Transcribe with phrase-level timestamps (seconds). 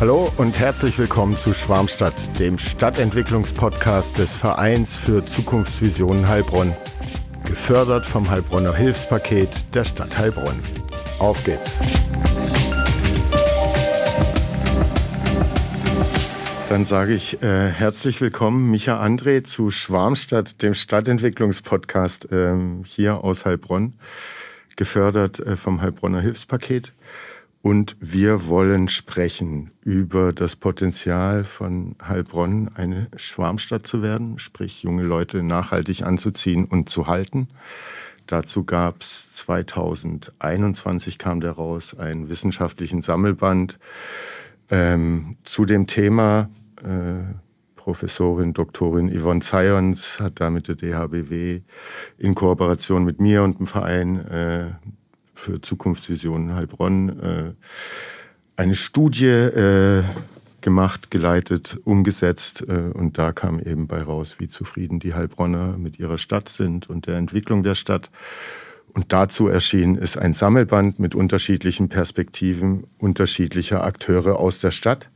[0.00, 6.74] Hallo und herzlich willkommen zu Schwarmstadt, dem Stadtentwicklungspodcast des Vereins für Zukunftsvisionen Heilbronn.
[7.44, 10.60] Gefördert vom Heilbronner Hilfspaket der Stadt Heilbronn.
[11.20, 11.72] Auf geht's!
[16.68, 23.44] Dann sage ich äh, herzlich willkommen, Micha André, zu Schwarmstadt, dem Stadtentwicklungspodcast äh, hier aus
[23.44, 23.94] Heilbronn,
[24.74, 26.92] gefördert äh, vom Heilbronner Hilfspaket.
[27.64, 35.02] Und wir wollen sprechen über das Potenzial von Heilbronn, eine Schwarmstadt zu werden, sprich junge
[35.02, 37.48] Leute nachhaltig anzuziehen und zu halten.
[38.26, 43.78] Dazu gab es 2021 kam der raus, einen wissenschaftlichen Sammelband
[44.68, 46.50] ähm, zu dem Thema.
[46.82, 47.32] Äh,
[47.76, 51.62] Professorin Doktorin Yvonne Zions hat da mit der DHBW
[52.18, 54.72] in Kooperation mit mir und dem Verein äh,
[55.44, 57.52] für Zukunftsvisionen Heilbronn äh,
[58.56, 60.02] eine Studie äh,
[60.62, 65.98] gemacht, geleitet, umgesetzt äh, und da kam eben bei raus, wie zufrieden die Heilbronner mit
[65.98, 68.10] ihrer Stadt sind und der Entwicklung der Stadt.
[68.94, 75.10] Und dazu erschienen ist ein Sammelband mit unterschiedlichen Perspektiven unterschiedlicher Akteure aus der Stadt,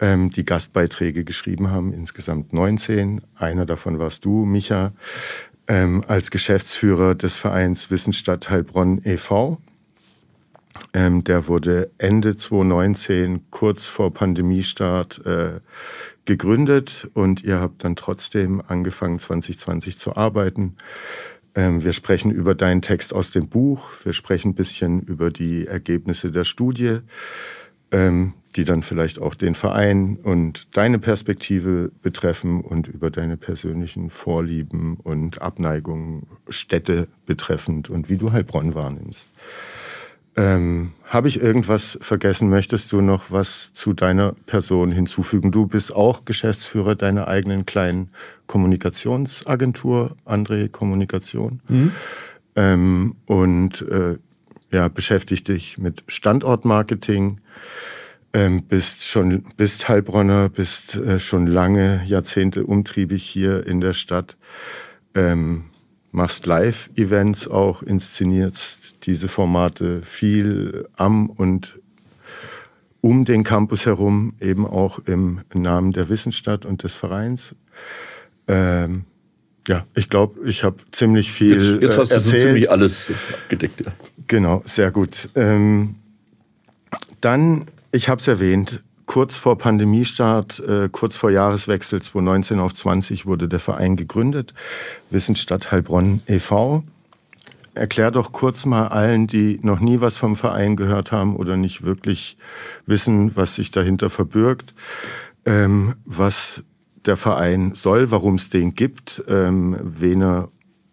[0.00, 3.22] ähm, die Gastbeiträge geschrieben haben, insgesamt 19.
[3.36, 4.92] Einer davon warst du, Micha
[5.70, 9.58] ähm, als Geschäftsführer des Vereins Wissensstadt Heilbronn e.V.
[10.92, 15.60] Ähm, der wurde Ende 2019, kurz vor Pandemiestart, äh,
[16.24, 20.74] gegründet und ihr habt dann trotzdem angefangen, 2020 zu arbeiten.
[21.54, 25.68] Ähm, wir sprechen über deinen Text aus dem Buch, wir sprechen ein bisschen über die
[25.68, 26.98] Ergebnisse der Studie.
[27.92, 34.10] Ähm, die dann vielleicht auch den Verein und deine Perspektive betreffen und über deine persönlichen
[34.10, 39.28] Vorlieben und Abneigungen, Städte betreffend und wie du Heilbronn wahrnimmst.
[40.36, 42.50] Ähm, Habe ich irgendwas vergessen?
[42.50, 45.50] Möchtest du noch was zu deiner Person hinzufügen?
[45.50, 48.10] Du bist auch Geschäftsführer deiner eigenen kleinen
[48.46, 51.60] Kommunikationsagentur, André Kommunikation.
[51.68, 51.92] Mhm.
[52.56, 54.18] Ähm, und äh,
[54.72, 57.40] ja, beschäftigt dich mit Standortmarketing
[58.32, 64.36] ähm, bist schon bist Heilbronner, bist äh, schon lange Jahrzehnte umtriebig hier in der Stadt,
[65.14, 65.64] ähm,
[66.12, 71.80] machst Live-Events auch, inszenierst diese Formate viel am und
[73.00, 77.54] um den Campus herum, eben auch im Namen der Wissensstadt und des Vereins.
[78.46, 79.04] Ähm,
[79.66, 82.34] ja, ich glaube, ich habe ziemlich viel jetzt, jetzt hast erzählt.
[82.34, 83.86] du so ziemlich alles abgedeckt.
[83.86, 83.92] Ja.
[84.26, 85.28] Genau, sehr gut.
[85.34, 85.96] Ähm,
[87.20, 93.26] dann ich habe es erwähnt, kurz vor Pandemiestart, äh, kurz vor Jahreswechsel 2019 auf 20
[93.26, 94.54] wurde der Verein gegründet,
[95.10, 96.84] Wissensstadt Heilbronn e.V.
[97.74, 101.84] Erklär doch kurz mal allen, die noch nie was vom Verein gehört haben oder nicht
[101.84, 102.36] wirklich
[102.86, 104.74] wissen, was sich dahinter verbirgt,
[105.44, 106.62] ähm, was
[107.06, 110.48] der Verein soll, warum es den gibt, ähm, wen er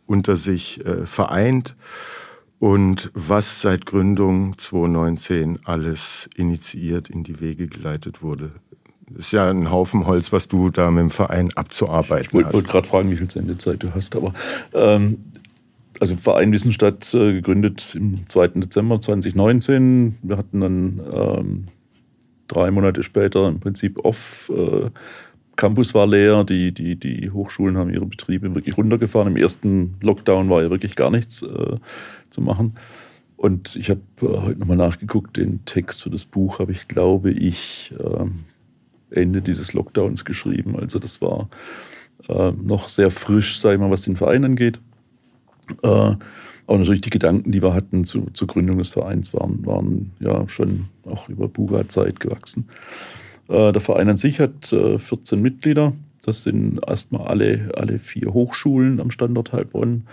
[0.05, 1.75] unter sich äh, vereint
[2.59, 8.51] und was seit Gründung 2019 alles initiiert, in die Wege geleitet wurde.
[9.09, 12.45] Das ist ja ein Haufen Holz, was du da mit dem Verein abzuarbeiten ich wollt,
[12.47, 12.51] hast.
[12.51, 14.33] Ich wollte gerade fragen, wie viel Sendezeit du hast, aber
[14.73, 15.19] ähm,
[15.99, 18.47] also Verein Wissensstadt äh, gegründet im 2.
[18.49, 20.17] Dezember 2019.
[20.21, 21.63] Wir hatten dann ähm,
[22.47, 24.51] drei Monate später im Prinzip off.
[24.53, 24.89] Äh,
[25.57, 29.27] Campus war leer, die, die, die Hochschulen haben ihre Betriebe wirklich runtergefahren.
[29.27, 31.77] Im ersten Lockdown war ja wirklich gar nichts äh,
[32.29, 32.77] zu machen.
[33.35, 37.31] Und ich habe äh, heute nochmal nachgeguckt, den Text für das Buch habe ich, glaube
[37.31, 40.77] ich, äh, Ende dieses Lockdowns geschrieben.
[40.77, 41.49] Also das war
[42.29, 44.79] äh, noch sehr frisch, sage ich mal, was den Verein angeht.
[45.81, 45.87] Äh,
[46.67, 50.47] aber natürlich die Gedanken, die wir hatten zu, zur Gründung des Vereins, waren, waren ja
[50.49, 52.67] schon auch über Buga-Zeit gewachsen.
[53.47, 55.93] Äh, der Verein an sich hat 14 äh, Mitglieder.
[56.23, 60.03] Das sind erstmal alle, alle vier Hochschulen am Standort Heilbronn.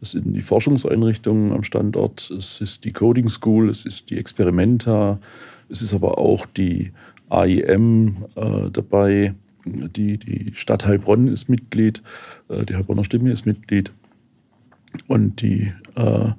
[0.00, 2.30] Das sind die Forschungseinrichtungen am Standort.
[2.30, 5.18] Es ist die Coding School, es ist die Experimenta,
[5.70, 6.92] es ist aber auch die
[7.30, 9.34] AIM äh, dabei.
[9.64, 12.02] Die, die Stadt Heilbronn ist Mitglied,
[12.48, 13.92] äh, die Heilbronner Stimme ist Mitglied.
[15.06, 16.32] Und die äh,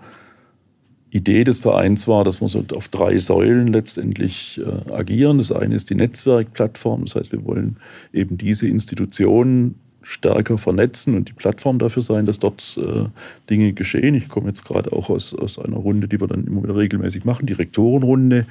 [1.13, 5.37] Idee des Vereins war, dass wir auf drei Säulen letztendlich äh, agieren.
[5.37, 7.77] Das eine ist die Netzwerkplattform, das heißt, wir wollen
[8.11, 13.05] eben diese Institutionen stärker vernetzen und die Plattform dafür sein, dass dort äh,
[13.49, 14.15] Dinge geschehen.
[14.15, 17.23] Ich komme jetzt gerade auch aus, aus einer Runde, die wir dann immer wieder regelmäßig
[17.25, 18.45] machen, die Rektorenrunde.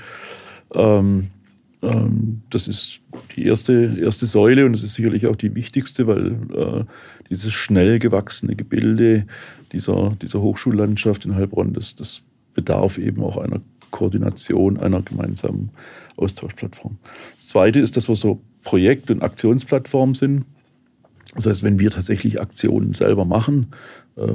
[0.73, 1.29] Ähm,
[1.83, 3.01] ähm, das ist
[3.37, 6.85] die erste, erste Säule und das ist sicherlich auch die wichtigste, weil äh,
[7.29, 9.27] dieses schnell gewachsene Gebilde
[9.73, 12.23] dieser, dieser Hochschullandschaft in Heilbronn, das, das
[12.55, 13.61] bedarf eben auch einer
[13.91, 15.71] Koordination einer gemeinsamen
[16.17, 16.99] Austauschplattform.
[17.37, 20.45] Das Zweite ist, dass wir so Projekt- und Aktionsplattformen sind.
[21.35, 23.69] Das heißt, wenn wir tatsächlich Aktionen selber machen,
[24.17, 24.27] äh,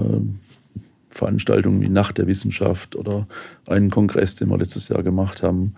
[1.09, 3.27] Veranstaltungen wie Nacht der Wissenschaft oder
[3.67, 5.75] einen Kongress, den wir letztes Jahr gemacht haben,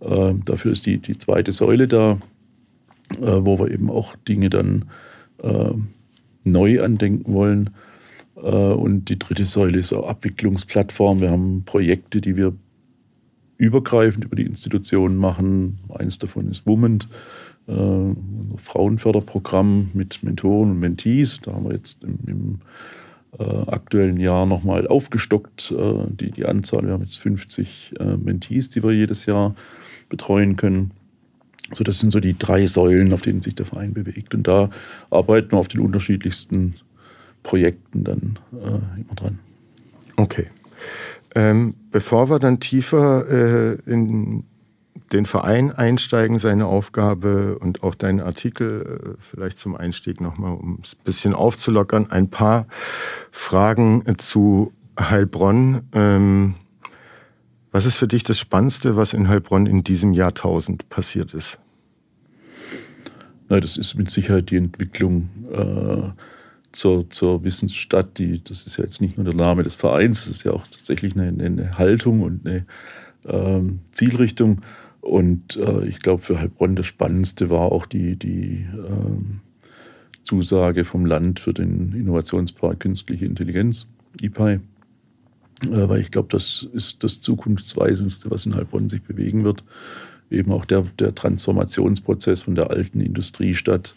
[0.00, 2.18] äh, dafür ist die, die zweite Säule da,
[3.20, 4.86] äh, wo wir eben auch Dinge dann
[5.42, 5.72] äh,
[6.44, 7.70] neu andenken wollen.
[8.42, 11.20] Äh, und die dritte Säule ist auch Abwicklungsplattform.
[11.20, 12.54] Wir haben Projekte, die wir
[13.56, 15.78] übergreifend über die Institutionen machen.
[15.90, 17.08] Eins davon ist Womend,
[17.68, 21.40] äh, ein Frauenförderprogramm mit Mentoren und Mentees.
[21.42, 22.58] Da haben wir jetzt im, im
[23.38, 26.84] äh, aktuellen Jahr nochmal aufgestockt, äh, die, die Anzahl.
[26.84, 29.54] Wir haben jetzt 50 äh, Mentees, die wir jedes Jahr
[30.08, 30.92] betreuen können.
[31.72, 34.34] So, das sind so die drei Säulen, auf denen sich der Verein bewegt.
[34.34, 34.70] Und da
[35.10, 36.74] arbeiten wir auf den unterschiedlichsten
[37.42, 39.38] Projekten dann äh, immer dran.
[40.16, 40.48] Okay.
[41.34, 44.44] Ähm, bevor wir dann tiefer äh, in
[45.12, 50.78] den Verein einsteigen, seine Aufgabe und auch deinen Artikel äh, vielleicht zum Einstieg nochmal, um
[50.82, 52.66] es ein bisschen aufzulockern, ein paar
[53.30, 55.82] Fragen zu Heilbronn.
[55.92, 56.54] Ähm,
[57.72, 61.58] was ist für dich das Spannendste, was in Heilbronn in diesem Jahrtausend passiert ist?
[63.48, 66.10] Na, das ist mit Sicherheit die Entwicklung äh,
[66.72, 68.18] zur, zur Wissensstadt.
[68.18, 70.66] Die, das ist ja jetzt nicht nur der Name des Vereins, das ist ja auch
[70.66, 72.66] tatsächlich eine, eine Haltung und eine
[73.26, 74.62] ähm, Zielrichtung.
[75.00, 79.40] Und äh, ich glaube, für Heilbronn das Spannendste war auch die, die ähm,
[80.22, 83.88] Zusage vom Land für den Innovationspark Künstliche Intelligenz,
[84.20, 84.60] IPI.
[85.64, 89.64] Äh, weil ich glaube, das ist das Zukunftsweisendste, was in Heilbronn sich bewegen wird.
[90.30, 93.96] Eben auch der, der Transformationsprozess von der alten Industriestadt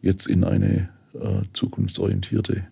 [0.00, 0.88] jetzt in eine
[1.20, 2.66] äh, zukunftsorientierte,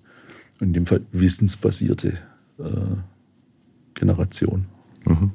[0.61, 2.19] in dem Fall wissensbasierte
[2.58, 2.96] äh,
[3.94, 4.67] Generation.
[5.05, 5.31] Mhm.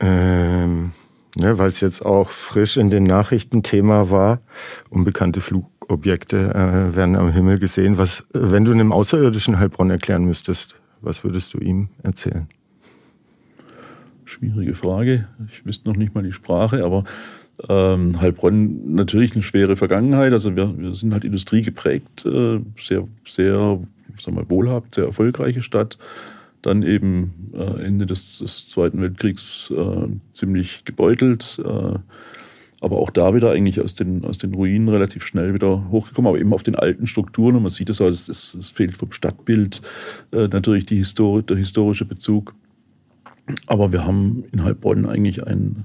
[0.00, 0.92] Ähm,
[1.36, 4.40] ne, Weil es jetzt auch frisch in den Nachrichten Thema war,
[4.90, 7.98] unbekannte Flugobjekte äh, werden am Himmel gesehen.
[7.98, 12.48] Was, wenn du einem Außerirdischen Heilbronn erklären müsstest, was würdest du ihm erzählen?
[14.34, 15.28] Schwierige Frage.
[15.52, 17.04] Ich wüsste noch nicht mal die Sprache, aber
[17.68, 20.32] ähm, Heilbronn natürlich eine schwere Vergangenheit.
[20.32, 23.78] Also wir, wir sind halt industriegeprägt, äh, sehr, sehr
[24.18, 25.98] sagen wir, wohlhabend, sehr erfolgreiche Stadt.
[26.62, 31.60] Dann eben äh, Ende des, des, Zweiten Weltkriegs äh, ziemlich gebeutelt.
[31.64, 31.98] Äh,
[32.80, 36.40] aber auch da wieder eigentlich aus den, aus den Ruinen relativ schnell wieder hochgekommen, aber
[36.40, 37.54] eben auf den alten Strukturen.
[37.54, 39.80] Und man sieht es, also es, es, fehlt vom Stadtbild
[40.32, 42.52] äh, natürlich die Histori der historische Bezug.
[43.66, 45.84] Aber wir haben in Heilbronn eigentlich einen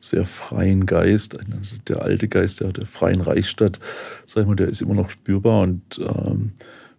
[0.00, 3.80] sehr freien Geist, also der alte Geist der, der freien Reichsstadt,
[4.26, 6.52] sag ich mal, der ist immer noch spürbar und ähm,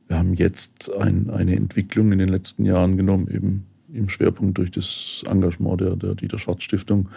[0.07, 4.71] wir haben jetzt ein, eine Entwicklung in den letzten Jahren genommen, eben im Schwerpunkt durch
[4.71, 7.09] das Engagement der, der Dieter Schwarz Stiftung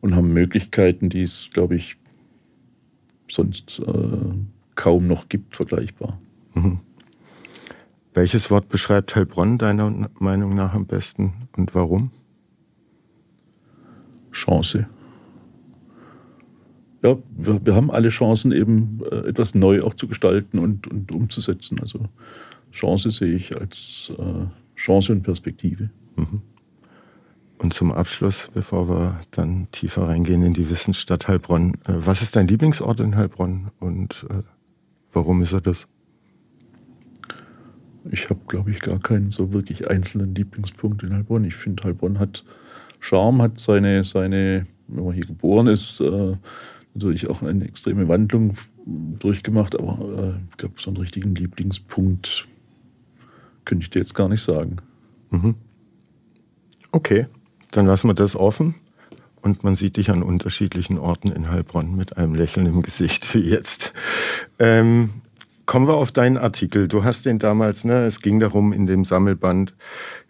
[0.00, 1.96] und haben Möglichkeiten, die es, glaube ich,
[3.28, 3.92] sonst äh,
[4.74, 6.20] kaum noch gibt, vergleichbar.
[6.54, 6.78] Mhm.
[8.14, 12.10] Welches Wort beschreibt Heilbronn deiner Meinung nach am besten und warum?
[14.36, 14.86] Chance
[17.06, 21.12] ja, wir, wir, haben alle Chancen, eben äh, etwas neu auch zu gestalten und, und
[21.12, 21.78] umzusetzen.
[21.80, 22.08] Also
[22.72, 24.46] Chance sehe ich als äh,
[24.76, 25.90] Chance und Perspektive.
[26.16, 26.42] Mhm.
[27.58, 32.34] Und zum Abschluss, bevor wir dann tiefer reingehen in die Wissensstadt Heilbronn, äh, was ist
[32.34, 34.26] dein Lieblingsort in Heilbronn und
[35.12, 35.88] warum ist er das?
[38.10, 41.44] Ich habe, glaube ich, gar keinen so wirklich einzelnen Lieblingspunkt in Heilbronn.
[41.44, 42.44] Ich finde, Heilbronn hat
[43.00, 46.36] Charme, hat seine, seine, wenn man hier geboren ist, äh,
[46.94, 52.46] natürlich auch eine extreme Wandlung durchgemacht, aber äh, ich glaube, so einen richtigen Lieblingspunkt
[53.64, 54.76] könnte ich dir jetzt gar nicht sagen.
[55.30, 55.56] Mhm.
[56.92, 57.26] Okay,
[57.72, 58.76] dann lassen wir das offen
[59.42, 63.40] und man sieht dich an unterschiedlichen Orten in Heilbronn mit einem Lächeln im Gesicht wie
[63.40, 63.92] jetzt.
[64.58, 65.10] Ähm,
[65.66, 66.88] kommen wir auf deinen Artikel.
[66.88, 69.74] Du hast den damals, ne, es ging darum, in dem Sammelband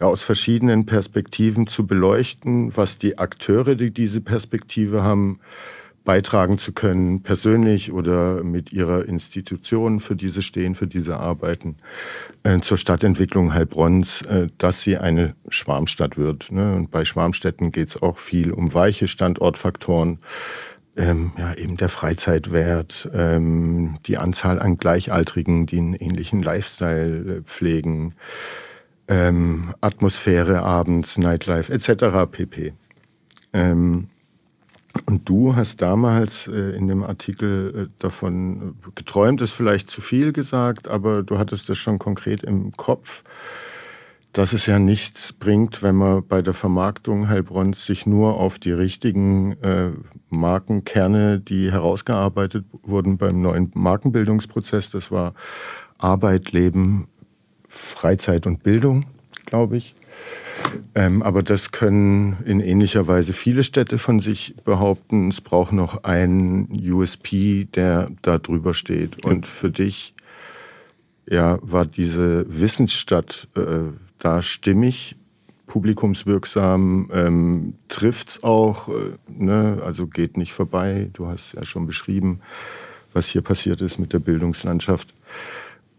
[0.01, 5.39] ja aus verschiedenen Perspektiven zu beleuchten, was die Akteure, die diese Perspektive haben,
[6.07, 11.77] beitragen zu können, persönlich oder mit ihrer Institution, für diese stehen, für diese arbeiten,
[12.45, 16.51] äh, zur Stadtentwicklung Heilbronns, äh, dass sie eine Schwarmstadt wird.
[16.51, 16.75] Ne?
[16.75, 20.21] Und bei Schwarmstädten geht es auch viel um weiche Standortfaktoren,
[20.97, 27.43] ähm, ja, eben der Freizeitwert, ähm, die Anzahl an Gleichaltrigen, die einen ähnlichen Lifestyle äh,
[27.43, 28.15] pflegen,
[29.09, 32.31] ähm, Atmosphäre abends, Nightlife etc.
[32.31, 32.73] pp.
[33.53, 34.09] Ähm,
[35.05, 40.33] und du hast damals äh, in dem Artikel äh, davon geträumt, ist vielleicht zu viel
[40.33, 43.23] gesagt, aber du hattest das schon konkret im Kopf,
[44.37, 48.73] dass es ja nichts bringt, wenn man bei der Vermarktung Heilbronns sich nur auf die
[48.73, 49.93] richtigen äh,
[50.29, 55.33] Markenkerne, die herausgearbeitet wurden beim neuen Markenbildungsprozess, das war
[55.97, 57.09] Arbeit, Leben,
[57.67, 59.07] Freizeit und Bildung,
[59.47, 59.95] glaube ich.
[60.95, 65.29] Ähm, aber das können in ähnlicher Weise viele Städte von sich behaupten.
[65.31, 69.25] Es braucht noch einen USP, der da drüber steht.
[69.25, 70.13] Und für dich
[71.27, 75.17] ja, war diese Wissensstadt äh, da stimmig,
[75.67, 78.93] publikumswirksam, ähm, trifft's auch, äh,
[79.29, 79.79] ne?
[79.85, 81.11] also geht nicht vorbei.
[81.13, 82.41] Du hast ja schon beschrieben,
[83.13, 85.13] was hier passiert ist mit der Bildungslandschaft.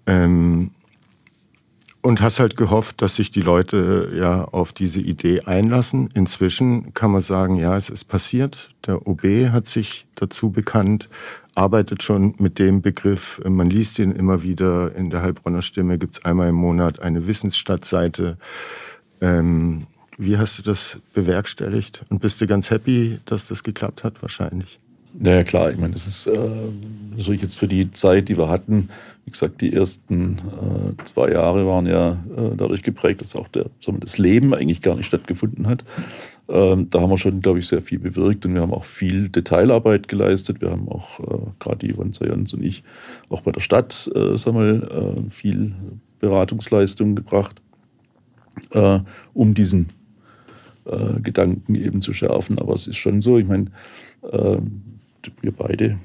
[0.05, 0.71] Ähm,
[2.01, 6.09] und hast halt gehofft, dass sich die Leute ja auf diese Idee einlassen.
[6.13, 8.69] Inzwischen kann man sagen, ja, es ist passiert.
[8.85, 11.09] Der OB hat sich dazu bekannt,
[11.57, 13.41] arbeitet schon mit dem Begriff.
[13.43, 15.97] Man liest ihn immer wieder in der Heilbronner Stimme.
[15.97, 18.37] Gibt es einmal im Monat eine Wissensstadtseite.
[19.21, 19.87] Ähm,
[20.17, 22.03] wie hast du das bewerkstelligt?
[22.09, 24.21] Und bist du ganz happy, dass das geklappt hat?
[24.21, 24.79] Wahrscheinlich.
[25.19, 25.71] Naja, klar.
[25.71, 26.37] Ich meine, das ist äh,
[27.15, 28.89] natürlich jetzt für die Zeit, die wir hatten,
[29.25, 33.65] wie gesagt, die ersten äh, zwei Jahre waren ja äh, dadurch geprägt, dass auch der,
[33.99, 35.83] das Leben eigentlich gar nicht stattgefunden hat.
[36.49, 39.29] Ähm, da haben wir schon, glaube ich, sehr viel bewirkt und wir haben auch viel
[39.29, 40.61] Detailarbeit geleistet.
[40.61, 42.83] Wir haben auch, äh, gerade die Yvonne Sayans und ich,
[43.29, 45.75] auch bei der Stadt äh, sagen wir, äh, viel
[46.19, 47.61] Beratungsleistung gebracht,
[48.71, 48.99] äh,
[49.33, 49.89] um diesen
[50.85, 52.59] äh, Gedanken eben zu schärfen.
[52.59, 53.67] Aber es ist schon so, ich meine,
[54.31, 54.83] ähm,
[55.41, 55.97] wir beide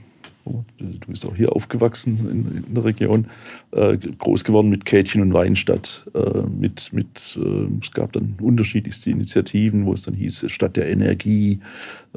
[0.44, 3.26] Du bist auch hier aufgewachsen in, in der Region,
[3.70, 6.10] äh, groß geworden mit Kätchen und Weinstadt.
[6.14, 10.90] Äh, mit, mit, äh, es gab dann unterschiedlichste Initiativen, wo es dann hieß Stadt der
[10.90, 11.60] Energie,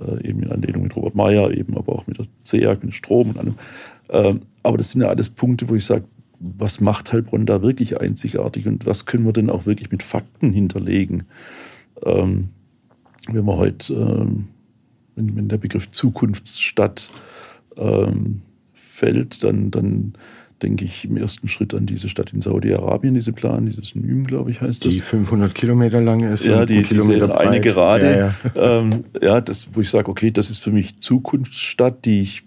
[0.01, 3.29] äh, eben in Anlehnung mit Robert Meyer, eben aber auch mit der CEAG, mit Strom
[3.29, 3.55] und allem.
[4.10, 6.05] Ähm, aber das sind ja alles Punkte, wo ich sage,
[6.39, 10.51] was macht Heilbronn da wirklich einzigartig und was können wir denn auch wirklich mit Fakten
[10.51, 11.24] hinterlegen?
[12.03, 12.50] Ähm,
[13.27, 14.48] wenn wir heute, ähm,
[15.15, 17.10] wenn, wenn der Begriff Zukunftsstadt
[17.77, 18.41] ähm,
[18.74, 20.13] fällt, dann, dann
[20.62, 24.51] denke ich im ersten Schritt an diese Stadt in Saudi-Arabien, diese Plan, dieses Nym, glaube
[24.51, 24.94] ich, heißt das.
[24.94, 26.46] Die 500 Kilometer lang ist.
[26.46, 28.05] Ja, die, Kilometer diese eine gerade.
[28.05, 28.79] Ja, ja.
[28.79, 32.44] ähm, ja, das, wo ich sage, okay, das ist für mich Zukunftsstadt, die ich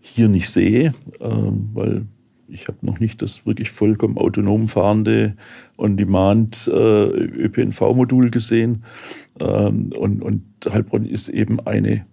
[0.00, 2.06] hier nicht sehe, ähm, weil
[2.48, 5.34] ich habe noch nicht das wirklich vollkommen autonom fahrende
[5.76, 8.84] On-Demand äh, ÖPNV-Modul gesehen.
[9.40, 12.06] Ähm, und, und Heilbronn ist eben eine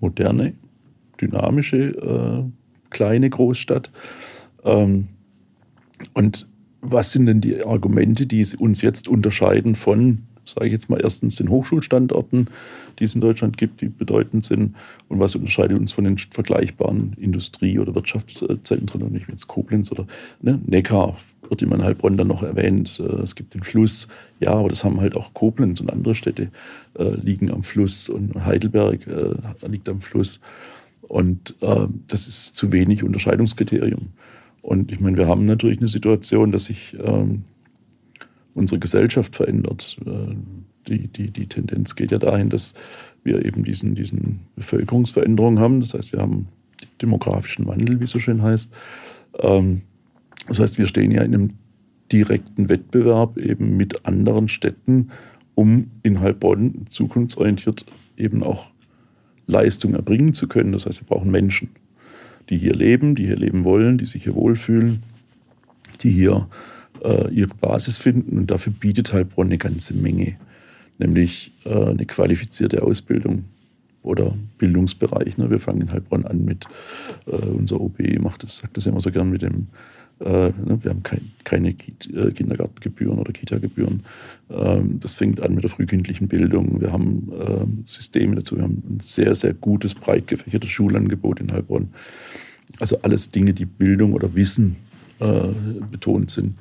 [0.00, 0.52] moderne,
[1.20, 3.90] dynamische äh, kleine Großstadt.
[4.64, 5.08] Ähm,
[6.12, 6.46] und
[6.80, 11.36] was sind denn die Argumente, die uns jetzt unterscheiden von, sage ich jetzt mal, erstens
[11.36, 12.48] den Hochschulstandorten,
[12.98, 14.76] die es in Deutschland gibt, die bedeutend sind,
[15.08, 20.06] und was unterscheidet uns von den vergleichbaren Industrie- oder Wirtschaftszentren, und nicht jetzt Koblenz oder
[20.42, 21.16] ne, Neckar
[21.48, 23.00] wird immer in Heilbronn dann noch erwähnt.
[23.00, 24.08] Äh, es gibt den Fluss,
[24.40, 26.50] ja, aber das haben halt auch Koblenz und andere Städte
[26.98, 30.40] äh, liegen am Fluss und Heidelberg äh, liegt am Fluss.
[31.08, 34.08] Und äh, das ist zu wenig Unterscheidungskriterium.
[34.62, 37.44] Und ich meine, wir haben natürlich eine Situation, dass sich ähm,
[38.54, 39.98] unsere Gesellschaft verändert.
[40.06, 40.34] Äh,
[40.88, 42.74] die, die, die Tendenz geht ja dahin, dass
[43.22, 45.80] wir eben diesen, diesen Bevölkerungsveränderungen haben.
[45.80, 46.48] Das heißt, wir haben
[47.00, 48.72] demografischen Wandel, wie es so schön heißt.
[49.38, 49.82] Ähm,
[50.46, 51.50] das heißt, wir stehen ja in einem
[52.12, 55.10] direkten Wettbewerb eben mit anderen Städten,
[55.54, 58.70] um in Heilbronn zukunftsorientiert eben auch
[59.46, 60.72] Leistung erbringen zu können.
[60.72, 61.70] Das heißt, wir brauchen Menschen,
[62.50, 65.02] die hier leben, die hier leben wollen, die sich hier wohlfühlen,
[66.02, 66.48] die hier
[67.02, 68.38] äh, ihre Basis finden.
[68.38, 70.36] Und dafür bietet Heilbronn eine ganze Menge,
[70.98, 73.44] nämlich äh, eine qualifizierte Ausbildung
[74.02, 75.38] oder Bildungsbereich.
[75.38, 75.50] Ne?
[75.50, 76.66] Wir fangen in Heilbronn an mit,
[77.26, 79.68] äh, unser OB macht das, sagt das immer so gern mit dem
[80.18, 84.04] wir haben kein, keine äh, Kindergartengebühren oder Kita-Gebühren.
[84.48, 86.80] Ähm, das fängt an mit der frühkindlichen Bildung.
[86.80, 88.56] Wir haben ähm, Systeme dazu.
[88.56, 91.88] Wir haben ein sehr, sehr gutes, breit gefächertes Schulangebot in Heilbronn.
[92.80, 94.76] Also alles Dinge, die Bildung oder Wissen
[95.18, 95.48] äh,
[95.90, 96.54] betont sind.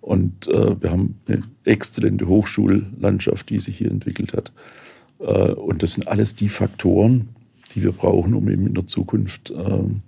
[0.00, 4.52] Und wir haben eine exzellente Hochschullandschaft, die sich hier entwickelt hat.
[5.18, 7.30] und das sind alles die Faktoren,
[7.74, 10.02] die wir brauchen, um eben in der Zukunft ähm,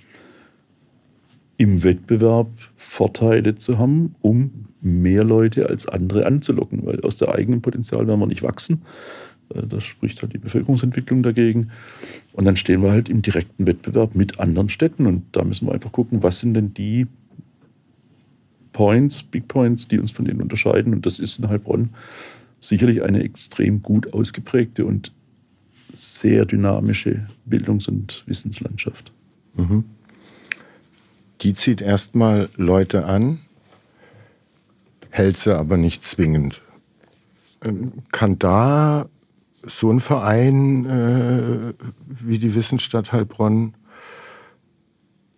[1.58, 7.60] im Wettbewerb Vorteile zu haben, um mehr Leute als andere anzulocken, weil aus der eigenen
[7.60, 8.82] Potenzial werden wir nicht wachsen.
[9.52, 11.70] Äh, da spricht halt die Bevölkerungsentwicklung dagegen.
[12.32, 15.06] Und dann stehen wir halt im direkten Wettbewerb mit anderen Städten.
[15.06, 17.08] Und da müssen wir einfach gucken, was sind denn die
[18.72, 20.94] Points, Big Points, die uns von denen unterscheiden.
[20.94, 21.90] Und das ist in Heilbronn
[22.60, 25.12] sicherlich eine extrem gut ausgeprägte und
[25.92, 29.12] sehr dynamische Bildungs- und Wissenslandschaft.
[29.56, 29.84] Mhm
[31.40, 33.40] die zieht erstmal Leute an,
[35.10, 36.62] hält sie aber nicht zwingend.
[37.64, 39.06] Ähm, kann da
[39.62, 41.74] so ein Verein äh,
[42.06, 43.74] wie die Wissensstadt Heilbronn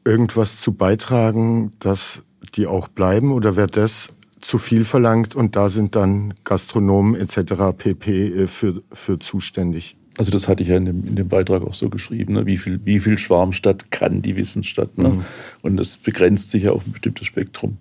[0.04, 2.22] irgendwas zu beitragen, dass
[2.54, 7.76] die auch bleiben oder wird das zu viel verlangt und da sind dann Gastronomen etc.
[7.76, 8.26] pp.
[8.26, 9.96] Äh, für, für zuständig?
[10.20, 12.44] Also das hatte ich ja in dem, in dem Beitrag auch so geschrieben, ne?
[12.44, 14.98] wie, viel, wie viel Schwarmstadt kann die Wissensstadt.
[14.98, 15.08] Ne?
[15.08, 15.24] Mhm.
[15.62, 17.78] Und das begrenzt sich ja auf ein bestimmtes Spektrum.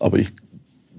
[0.00, 0.28] Aber ich,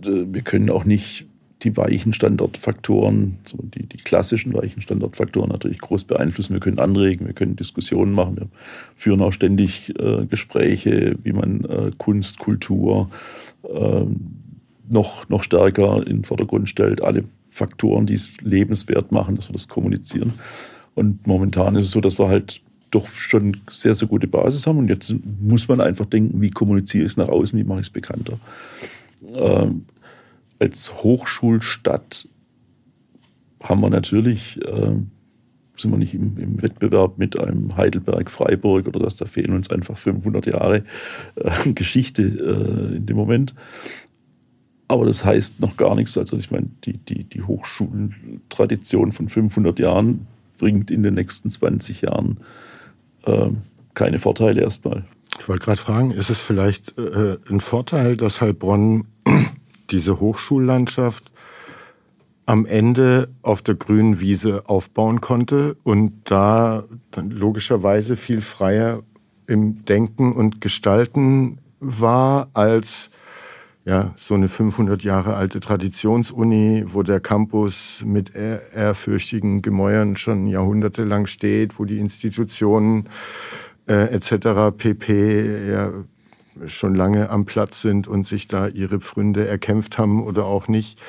[0.05, 1.25] äh, wir können auch nicht
[1.63, 6.53] die weichen Standortfaktoren, so die, die klassischen weichen Standortfaktoren natürlich groß beeinflussen.
[6.53, 8.47] Wir können anregen, wir können Diskussionen machen, wir
[8.95, 13.09] führen auch ständig äh, Gespräche, wie man äh, Kunst, Kultur
[13.63, 14.05] äh,
[14.89, 17.01] noch, noch stärker in den Vordergrund stellt.
[17.01, 20.33] Alle Faktoren, die es lebenswert machen, dass wir das kommunizieren.
[20.95, 24.77] Und momentan ist es so, dass wir halt doch schon sehr, sehr gute Basis haben.
[24.77, 27.87] Und jetzt muss man einfach denken, wie kommuniziere ich es nach außen, wie mache ich
[27.87, 28.39] es bekannter.
[29.35, 29.85] Ähm,
[30.59, 32.27] als Hochschulstadt
[33.61, 34.95] haben wir natürlich, äh,
[35.75, 39.69] sind wir nicht im, im, Wettbewerb mit einem Heidelberg, Freiburg oder das, da fehlen uns
[39.69, 40.83] einfach 500 Jahre
[41.35, 43.53] äh, Geschichte äh, in dem Moment.
[44.87, 46.17] Aber das heißt noch gar nichts.
[46.17, 50.27] Also ich meine, die, die, die Hochschultradition von 500 Jahren
[50.57, 52.39] bringt in den nächsten 20 Jahren
[53.25, 53.49] äh,
[53.93, 55.03] keine Vorteile erstmal.
[55.39, 59.05] Ich wollte gerade fragen, ist es vielleicht äh, ein Vorteil, dass Heilbronn
[59.91, 61.31] diese Hochschullandschaft
[62.45, 69.03] am Ende auf der grünen Wiese aufbauen konnte und da logischerweise viel freier
[69.47, 73.11] im Denken und Gestalten war als
[73.87, 81.25] ja, so eine 500 Jahre alte Traditionsuni, wo der Campus mit ehrfürchtigen Gemäuern schon jahrhundertelang
[81.25, 83.07] steht, wo die Institutionen
[83.87, 84.75] äh, etc.
[84.77, 85.69] pp.
[85.71, 85.93] Ja,
[86.65, 91.01] schon lange am Platz sind und sich da ihre Pfründe erkämpft haben oder auch nicht.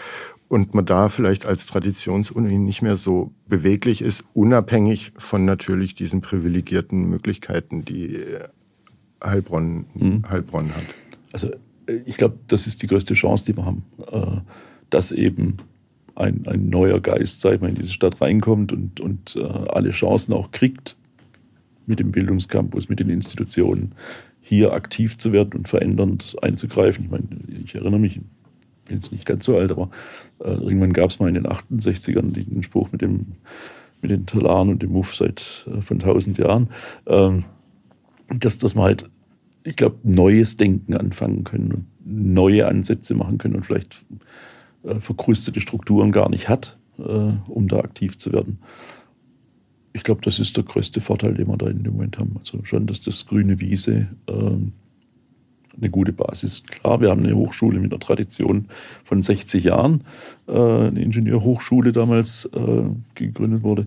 [0.46, 6.20] Und man da vielleicht als Traditionsuni nicht mehr so beweglich ist, unabhängig von natürlich diesen
[6.20, 8.20] privilegierten Möglichkeiten, die
[9.22, 10.22] Heilbronn, mhm.
[10.30, 10.84] Heilbronn hat.
[11.32, 11.50] Also
[12.06, 14.40] ich glaube, das ist die größte Chance, die wir haben, äh,
[14.90, 15.58] dass eben
[16.14, 19.90] ein, ein neuer Geist, sag ich mal, in diese Stadt reinkommt und, und äh, alle
[19.90, 20.96] Chancen auch kriegt
[21.86, 23.94] mit dem Bildungscampus, mit den Institutionen,
[24.40, 27.04] hier aktiv zu werden und verändernd einzugreifen.
[27.04, 27.26] Ich meine,
[27.64, 28.22] ich erinnere mich, ich
[28.86, 29.90] bin jetzt nicht ganz so alt, aber
[30.40, 33.26] äh, irgendwann gab es mal in den 68ern den Spruch mit dem
[34.00, 36.68] mit den Talaren und dem Muff seit äh, von tausend Jahren,
[37.06, 37.44] ähm,
[38.28, 39.10] dass, dass man halt
[39.68, 44.02] ich glaube, neues Denken anfangen können und neue Ansätze machen können und vielleicht
[44.82, 48.60] äh, verkrustete Strukturen gar nicht hat, äh, um da aktiv zu werden.
[49.92, 52.36] Ich glaube, das ist der größte Vorteil, den wir da in dem Moment haben.
[52.38, 56.70] Also schon, dass das grüne Wiese äh, eine gute Basis ist.
[56.70, 58.68] Klar, wir haben eine Hochschule mit einer Tradition
[59.04, 60.02] von 60 Jahren,
[60.46, 63.86] äh, eine Ingenieurhochschule damals äh, gegründet wurde.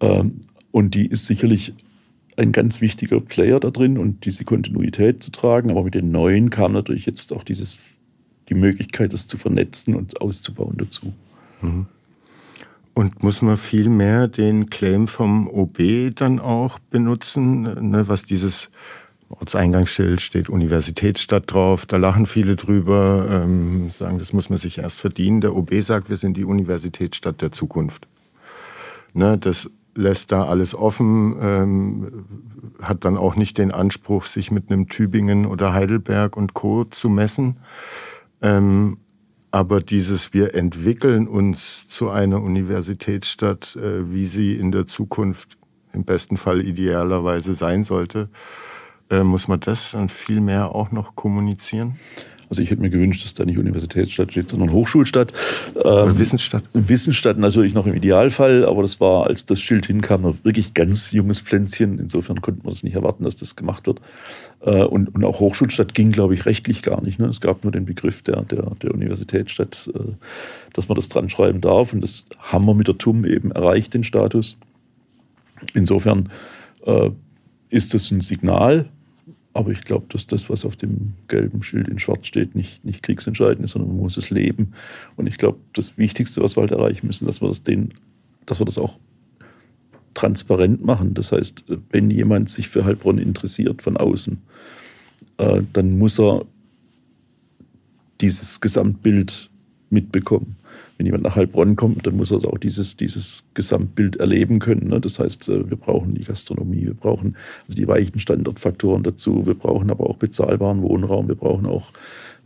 [0.00, 0.40] Ähm,
[0.72, 1.72] und die ist sicherlich
[2.36, 5.70] ein ganz wichtiger Player da drin und diese Kontinuität zu tragen.
[5.70, 7.78] Aber mit den neuen kam natürlich jetzt auch dieses,
[8.48, 11.12] die Möglichkeit, das zu vernetzen und auszubauen dazu.
[11.62, 11.86] Mhm.
[12.94, 18.70] Und muss man viel mehr den Claim vom OB dann auch benutzen, ne, was dieses
[19.28, 24.98] Ortseingangsschild steht Universitätsstadt drauf, da lachen viele drüber, ähm, sagen, das muss man sich erst
[24.98, 25.40] verdienen.
[25.40, 28.06] Der OB sagt, wir sind die Universitätsstadt der Zukunft.
[29.14, 32.24] Ne, das lässt da alles offen, ähm,
[32.82, 36.84] hat dann auch nicht den Anspruch, sich mit einem Tübingen oder Heidelberg und Co.
[36.84, 37.56] zu messen.
[38.42, 38.98] Ähm,
[39.50, 45.56] aber dieses, wir entwickeln uns zu einer Universitätsstadt, äh, wie sie in der Zukunft
[45.92, 48.28] im besten Fall idealerweise sein sollte,
[49.08, 51.96] äh, muss man das dann viel mehr auch noch kommunizieren?
[52.48, 55.32] Also ich hätte mir gewünscht, dass da nicht Universitätsstadt steht, sondern Hochschulstadt.
[55.84, 56.64] Ähm, Wissensstadt.
[56.72, 61.12] Wissensstadt natürlich noch im Idealfall, aber das war, als das Schild hinkam, noch wirklich ganz
[61.12, 61.98] junges Pflänzchen.
[61.98, 64.00] Insofern konnte man es nicht erwarten, dass das gemacht wird.
[64.60, 67.18] Äh, und, und auch Hochschulstadt ging, glaube ich, rechtlich gar nicht.
[67.18, 67.26] Ne?
[67.26, 70.12] Es gab nur den Begriff der, der, der Universitätsstadt, äh,
[70.72, 71.92] dass man das dran schreiben darf.
[71.92, 74.56] Und das haben wir mit der TUM eben erreicht, den Status.
[75.74, 76.30] Insofern
[76.84, 77.10] äh,
[77.70, 78.88] ist das ein Signal,
[79.56, 83.02] aber ich glaube, dass das, was auf dem gelben Schild in Schwarz steht, nicht, nicht
[83.02, 84.72] kriegsentscheidend ist, sondern man muss es leben.
[85.16, 87.94] Und ich glaube, das Wichtigste, was wir halt erreichen müssen, dass wir das, den,
[88.44, 88.98] dass wir das auch
[90.14, 91.14] transparent machen.
[91.14, 94.38] Das heißt, wenn jemand sich für Heilbronn interessiert von außen,
[95.38, 96.44] äh, dann muss er
[98.20, 99.50] dieses Gesamtbild
[99.90, 100.56] mitbekommen
[100.96, 104.88] wenn jemand nach Heilbronn kommt, dann muss er also auch dieses, dieses Gesamtbild erleben können.
[104.88, 105.00] Ne?
[105.00, 109.54] Das heißt, äh, wir brauchen die Gastronomie, wir brauchen also die weichen Standortfaktoren dazu, wir
[109.54, 111.92] brauchen aber auch bezahlbaren Wohnraum, wir brauchen auch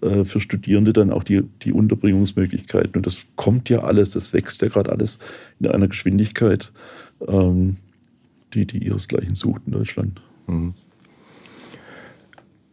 [0.03, 2.97] äh, für Studierende dann auch die, die Unterbringungsmöglichkeiten.
[2.97, 5.19] Und das kommt ja alles, das wächst ja gerade alles
[5.61, 6.73] in einer Geschwindigkeit,
[7.29, 7.77] ähm,
[8.55, 10.21] die, die ihresgleichen sucht in Deutschland.
[10.47, 10.75] Mhm.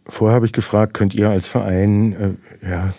[0.10, 2.94] Vorher habe ich gefragt, könnt ihr als Verein äh, ja,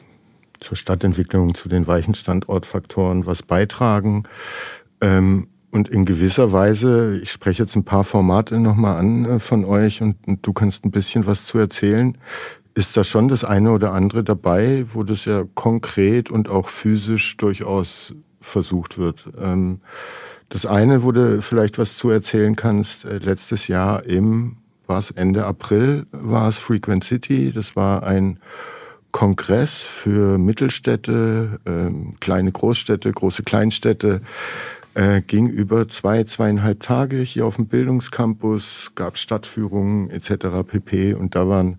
[0.60, 4.24] zur Stadtentwicklung, zu den weichen Standortfaktoren was beitragen?
[5.00, 9.64] Ähm, und in gewisser Weise, ich spreche jetzt ein paar Formate nochmal an äh, von
[9.64, 12.16] euch und, und, du kannst ein bisschen was zu erzählen.
[12.74, 17.36] Ist da schon das eine oder andere dabei, wo das ja konkret und auch physisch
[17.36, 19.28] durchaus versucht wird?
[19.38, 19.80] Ähm,
[20.48, 25.10] das eine, wo du vielleicht was zu erzählen kannst, äh, letztes Jahr im war es
[25.10, 27.52] Ende April, war es Frequent City.
[27.52, 28.38] Das war ein
[29.12, 31.90] Kongress für Mittelstädte, äh,
[32.20, 34.20] kleine Großstädte, große Kleinstädte.
[34.94, 40.66] Äh, ging über zwei, zweieinhalb Tage hier auf dem Bildungscampus, gab Stadtführungen etc.
[40.66, 41.14] pp.
[41.14, 41.78] Und da waren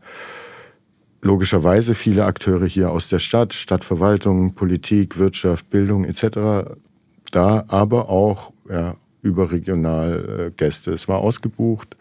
[1.21, 6.71] logischerweise viele Akteure hier aus der Stadt, Stadtverwaltung, Politik, Wirtschaft, Bildung etc.
[7.31, 10.91] da, aber auch ja, überregional äh, Gäste.
[10.91, 11.97] Es war ausgebucht.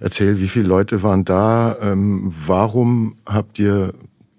[0.00, 1.76] Erzähl, wie viele Leute waren da?
[1.82, 3.92] Ähm, warum habt ihr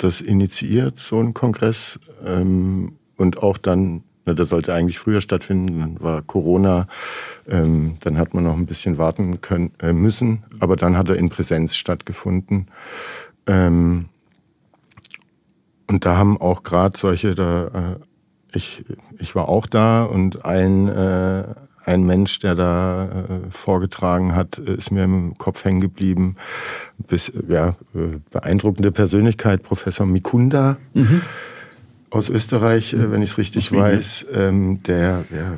[0.04, 2.00] das initiiert, so ein Kongress?
[2.26, 6.88] Ähm, und auch dann, na, das sollte eigentlich früher stattfinden, dann war Corona,
[7.48, 11.16] ähm, dann hat man noch ein bisschen warten können, äh, müssen, aber dann hat er
[11.16, 12.68] in Präsenz stattgefunden.
[13.46, 14.10] Ähm,
[15.88, 17.96] und da haben auch gerade solche, da, äh,
[18.54, 18.86] ich,
[19.18, 21.44] ich war auch da und ein, äh,
[21.89, 26.36] ein Mensch, der da äh, vorgetragen hat, äh, ist mir im Kopf hängen geblieben.
[27.08, 31.21] Bis, ja, äh, beeindruckende Persönlichkeit, Professor Mikunda mhm.
[32.12, 35.58] aus Österreich, äh, wenn ich es richtig weiß, ähm, der, ja,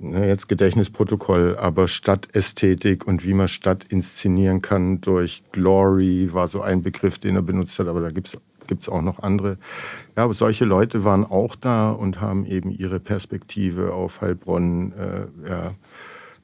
[0.00, 6.62] ne, jetzt Gedächtnisprotokoll, aber Stadtästhetik und wie man Stadt inszenieren kann durch Glory war so
[6.62, 9.58] ein Begriff, den er benutzt hat, aber da gibt es gibt es auch noch andere.
[10.16, 15.48] Ja, aber solche Leute waren auch da und haben eben ihre Perspektive auf Heilbronn äh,
[15.48, 15.72] ja,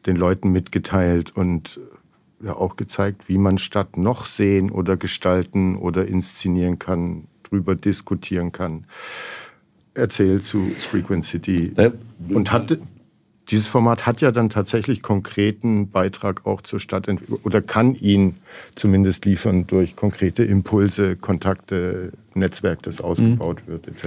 [0.06, 1.78] den Leuten mitgeteilt und
[2.42, 8.52] ja auch gezeigt, wie man Stadt noch sehen oder gestalten oder inszenieren kann, drüber diskutieren
[8.52, 8.84] kann.
[9.94, 11.72] Erzählt zu Frequent City.
[12.28, 12.80] Und hatte,
[13.50, 18.36] dieses Format hat ja dann tatsächlich konkreten Beitrag auch zur Stadtentwicklung oder kann ihn
[18.74, 23.72] zumindest liefern durch konkrete Impulse, Kontakte, Netzwerk, das ausgebaut mhm.
[23.72, 24.06] wird, etc.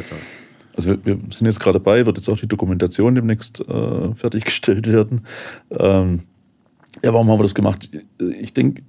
[0.76, 4.88] Also wir, wir, sind jetzt gerade dabei, wird jetzt auch die Dokumentation demnächst äh, fertiggestellt
[4.88, 5.22] werden.
[5.72, 6.22] Ähm,
[7.04, 7.90] ja, warum haben wir das gemacht?
[8.40, 8.82] Ich denke,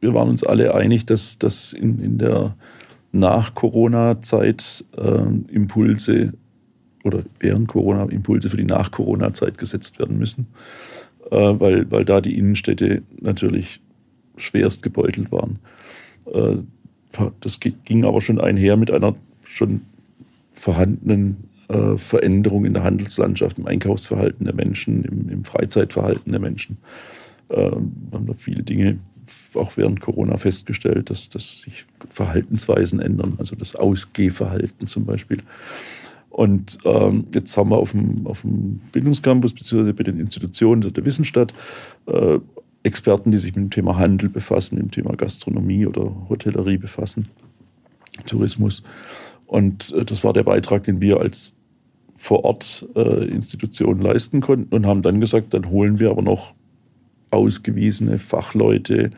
[0.00, 2.56] wir waren uns alle einig, dass, dass in, in der
[3.12, 6.34] Nach-Corona-Zeit äh, Impulse
[7.08, 10.46] oder während Corona Impulse für die Nach-Corona-Zeit gesetzt werden müssen,
[11.30, 13.80] äh, weil, weil da die Innenstädte natürlich
[14.36, 15.58] schwerst gebeutelt waren.
[16.32, 16.56] Äh,
[17.40, 19.14] das ging aber schon einher mit einer
[19.48, 19.82] schon
[20.52, 26.78] vorhandenen äh, Veränderung in der Handelslandschaft, im Einkaufsverhalten der Menschen, im, im Freizeitverhalten der Menschen.
[27.48, 27.80] wir
[28.12, 28.98] haben da viele Dinge
[29.54, 35.38] auch während Corona festgestellt, dass, dass sich Verhaltensweisen ändern, also das Ausgehverhalten zum Beispiel.
[36.30, 39.92] Und ähm, jetzt haben wir auf dem, auf dem Bildungscampus bzw.
[39.92, 41.54] bei den Institutionen der Wissensstadt
[42.06, 42.38] äh,
[42.82, 47.28] Experten, die sich mit dem Thema Handel befassen, mit dem Thema Gastronomie oder Hotellerie befassen,
[48.26, 48.82] Tourismus.
[49.46, 51.56] Und äh, das war der Beitrag, den wir als
[52.14, 56.54] vor Ort äh, Institutionen leisten konnten und haben dann gesagt, dann holen wir aber noch
[57.30, 59.10] ausgewiesene Fachleute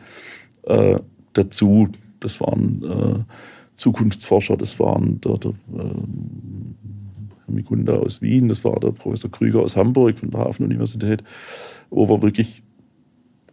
[0.63, 0.99] äh,
[1.33, 1.89] dazu.
[2.19, 3.33] Das waren äh,
[3.75, 6.75] Zukunftsforscher, das waren der, der ähm,
[7.47, 11.23] Mikunda aus Wien, das war der Professor Krüger aus Hamburg von der Hafenuniversität,
[11.89, 12.63] wo wir wirklich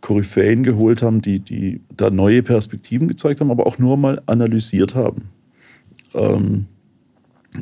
[0.00, 4.94] Koryphäen geholt haben, die, die da neue Perspektiven gezeigt haben, aber auch nur mal analysiert
[4.94, 5.30] haben.
[6.14, 6.66] Ähm,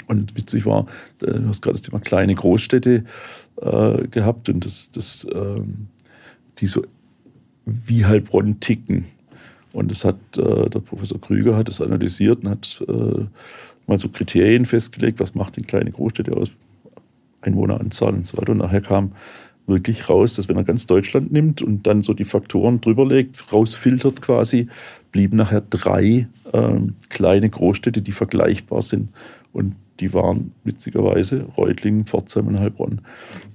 [0.07, 0.87] und witzig war,
[1.23, 3.05] äh, du hast gerade das Thema kleine Großstädte
[3.61, 5.89] äh, gehabt und das, das, ähm,
[6.59, 6.83] die so
[7.65, 9.07] wie Heilbronn ticken.
[9.73, 13.25] Und das hat äh, der Professor Krüger hat das analysiert und hat äh,
[13.87, 16.51] mal so Kriterien festgelegt, was macht denn kleine Großstädte aus,
[17.40, 18.53] Einwohneranzahl und so weiter.
[18.53, 19.12] Und nachher kam
[19.66, 24.22] wirklich raus, dass wenn er ganz Deutschland nimmt und dann so die Faktoren drüberlegt, rausfiltert
[24.22, 24.68] quasi,
[25.12, 29.11] blieben nachher drei ähm, kleine Großstädte, die vergleichbar sind.
[29.53, 33.01] Und die waren witzigerweise Reutlingen, Pforzheim und Heilbronn.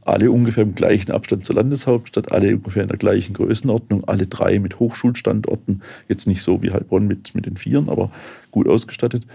[0.04, 4.60] Alle ungefähr im gleichen Abstand zur Landeshauptstadt, alle ungefähr in der gleichen Größenordnung, alle drei
[4.60, 5.84] mit Hochschulstandorten.
[6.10, 8.12] Jetzt nicht so wie Heilbronn mit, mit den Vieren, aber
[8.50, 9.28] gut ausgestattet.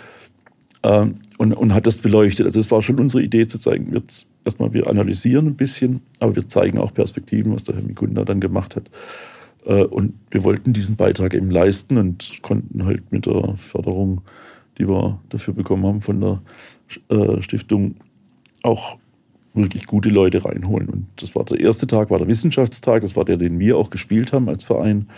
[0.86, 2.46] Ähm, und, und hat das beleuchtet.
[2.46, 4.02] Also es war schon unsere Idee zu zeigen, wir,
[4.44, 8.40] erstmal wir analysieren ein bisschen, aber wir zeigen auch Perspektiven, was der Herr Mikunda dann
[8.40, 8.90] gemacht hat.
[9.64, 14.22] Äh, und wir wollten diesen Beitrag eben leisten und konnten halt mit der Förderung
[14.78, 16.42] die wir dafür bekommen haben von der
[17.08, 17.96] äh, Stiftung,
[18.62, 18.98] auch
[19.54, 20.88] wirklich gute Leute reinholen.
[20.88, 23.90] Und das war der erste Tag, war der Wissenschaftstag, das war der, den wir auch
[23.90, 25.08] gespielt haben als Verein.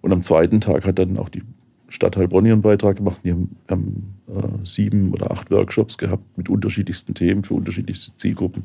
[0.00, 1.42] Und am zweiten Tag hat dann auch die
[1.88, 3.20] Stadt Heilbronn ihren Beitrag gemacht.
[3.22, 8.64] Wir haben, haben äh, sieben oder acht Workshops gehabt mit unterschiedlichsten Themen für unterschiedlichste Zielgruppen.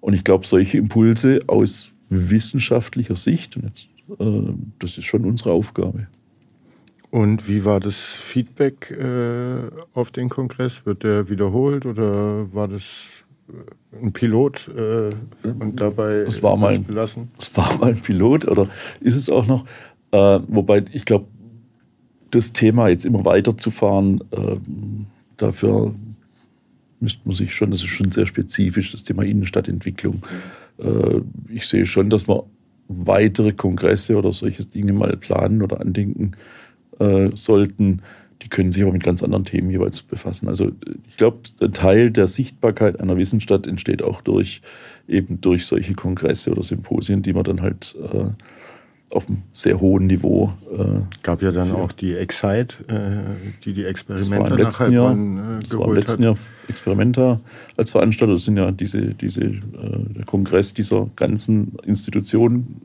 [0.00, 3.88] Und ich glaube, solche Impulse aus wissenschaftlicher Sicht, jetzt,
[4.20, 6.06] äh, das ist schon unsere Aufgabe.
[7.10, 10.84] Und wie war das Feedback äh, auf den Kongress?
[10.84, 13.06] Wird der wiederholt oder war das
[13.48, 15.10] äh, ein Pilot äh,
[15.48, 17.30] und dabei es war mal, belassen?
[17.38, 18.68] Es war mal ein Pilot oder
[19.00, 19.64] ist es auch noch?
[20.10, 21.26] Äh, wobei ich glaube,
[22.36, 24.56] das Thema jetzt immer weiterzufahren, äh,
[25.36, 25.94] dafür
[27.00, 30.22] müsste man sich schon, das ist schon sehr spezifisch, das Thema Innenstadtentwicklung.
[30.78, 31.20] Äh,
[31.52, 32.44] ich sehe schon, dass wir
[32.88, 36.32] weitere Kongresse oder solche Dinge mal planen oder andenken
[36.98, 38.02] äh, sollten.
[38.42, 40.48] Die können sich auch mit ganz anderen Themen jeweils befassen.
[40.48, 40.70] Also
[41.08, 44.60] ich glaube, ein Teil der Sichtbarkeit einer Wissensstadt entsteht auch durch
[45.08, 48.26] eben durch solche Kongresse oder Symposien, die man dann halt äh,
[49.12, 50.52] auf einem sehr hohen Niveau.
[50.72, 55.78] Äh, Gab ja dann auch die Excite, äh, die die Experimente nach Heilbronn äh, das
[55.78, 56.24] war im letzten hat.
[56.24, 56.38] Jahr
[56.68, 57.40] Experimenta
[57.76, 58.34] als Veranstalter.
[58.34, 59.60] Das sind ja diese, diese äh,
[60.16, 62.80] der Kongress dieser ganzen Institutionen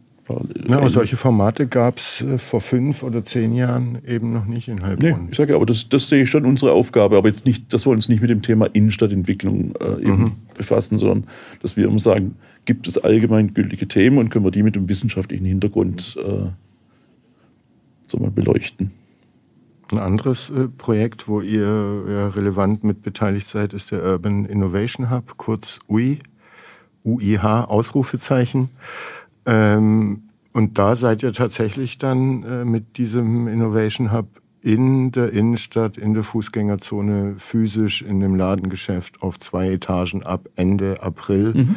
[0.69, 4.67] ja, aber solche Formate gab es äh, vor fünf oder zehn Jahren eben noch nicht
[4.67, 5.23] in Heilbronn.
[5.23, 7.17] Nee, ich sage ja, aber das, das sehe ich schon unsere Aufgabe.
[7.17, 10.31] Aber jetzt nicht, dass wir uns nicht mit dem Thema Innenstadtentwicklung äh, eben mhm.
[10.55, 11.25] befassen, sondern
[11.62, 15.45] dass wir immer sagen, gibt es allgemeingültige Themen und können wir die mit dem wissenschaftlichen
[15.45, 16.52] Hintergrund äh,
[18.19, 18.91] mal beleuchten.
[19.91, 25.10] Ein anderes äh, Projekt, wo ihr ja, relevant mit beteiligt seid, ist der Urban Innovation
[25.10, 26.19] Hub, kurz UI,
[27.04, 28.69] UIH, Ausrufezeichen.
[29.45, 34.28] Ähm, und da seid ihr tatsächlich dann äh, mit diesem Innovation Hub
[34.62, 41.02] in der Innenstadt, in der Fußgängerzone, physisch in dem Ladengeschäft auf zwei Etagen ab Ende
[41.02, 41.54] April.
[41.54, 41.76] Mhm.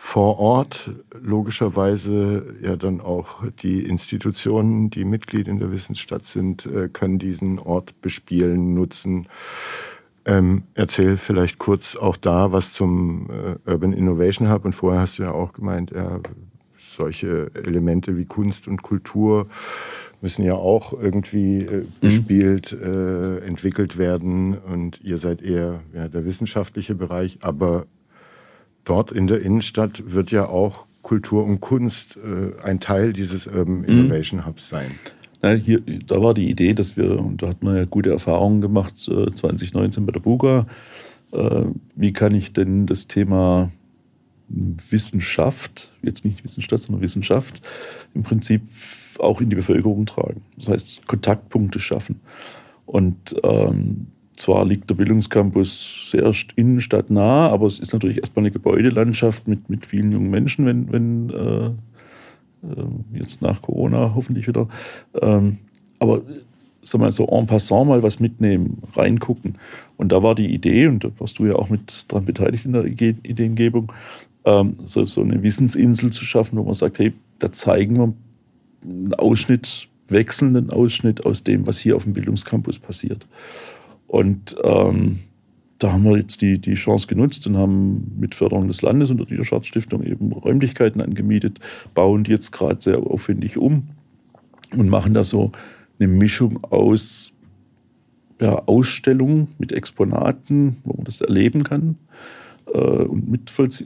[0.00, 6.88] Vor Ort logischerweise ja dann auch die Institutionen, die Mitglied in der Wissensstadt sind, äh,
[6.88, 9.26] können diesen Ort bespielen, nutzen.
[10.24, 14.64] Ähm, erzähl vielleicht kurz auch da was zum äh, Urban Innovation Hub.
[14.64, 16.20] Und vorher hast du ja auch gemeint, ja,
[16.78, 19.48] solche Elemente wie Kunst und Kultur
[20.20, 21.92] müssen ja auch irgendwie äh, mhm.
[22.00, 22.86] bespielt, mhm.
[22.86, 24.56] äh, entwickelt werden.
[24.58, 27.38] Und ihr seid eher ja, der wissenschaftliche Bereich.
[27.40, 27.86] Aber
[28.88, 33.78] dort in der Innenstadt wird ja auch Kultur und Kunst äh, ein Teil dieses Urban
[33.78, 33.84] mhm.
[33.84, 34.90] Innovation Hubs sein.
[35.42, 38.60] Na, hier, da war die Idee, dass wir, und da hat man ja gute Erfahrungen
[38.60, 40.66] gemacht, 2019 äh, bei der Buga,
[41.32, 43.70] äh, wie kann ich denn das Thema
[44.48, 47.60] Wissenschaft, jetzt nicht Wissenschaft, sondern Wissenschaft,
[48.14, 48.62] im Prinzip
[49.18, 50.42] auch in die Bevölkerung tragen.
[50.56, 52.20] Das heißt, Kontaktpunkte schaffen.
[52.86, 59.48] Und ähm, zwar liegt der Bildungscampus sehr innenstadtnah, aber es ist natürlich erstmal eine Gebäudelandschaft
[59.48, 61.66] mit, mit vielen jungen Menschen, wenn, wenn äh,
[62.66, 64.68] äh jetzt nach Corona hoffentlich wieder.
[65.20, 65.58] Ähm,
[65.98, 66.22] aber
[66.82, 69.58] sag mal so en passant mal was mitnehmen, reingucken.
[69.96, 72.72] Und da war die Idee, und da warst du ja auch mit dran beteiligt in
[72.72, 73.92] der Ideengebung,
[74.44, 78.14] ähm, so, so eine Wissensinsel zu schaffen, wo man sagt, hey, da zeigen wir
[78.84, 83.26] einen Ausschnitt, wechselnden Ausschnitt aus dem, was hier auf dem Bildungscampus passiert.
[84.08, 85.20] Und ähm,
[85.78, 89.18] da haben wir jetzt die, die Chance genutzt und haben mit Förderung des Landes und
[89.18, 91.60] der Niederschatz-Stiftung eben Räumlichkeiten angemietet,
[91.94, 93.88] bauen die jetzt gerade sehr aufwendig um
[94.76, 95.52] und machen da so
[96.00, 97.32] eine Mischung aus
[98.40, 101.96] ja, Ausstellungen mit Exponaten, wo man das erleben kann,
[102.72, 103.30] äh, und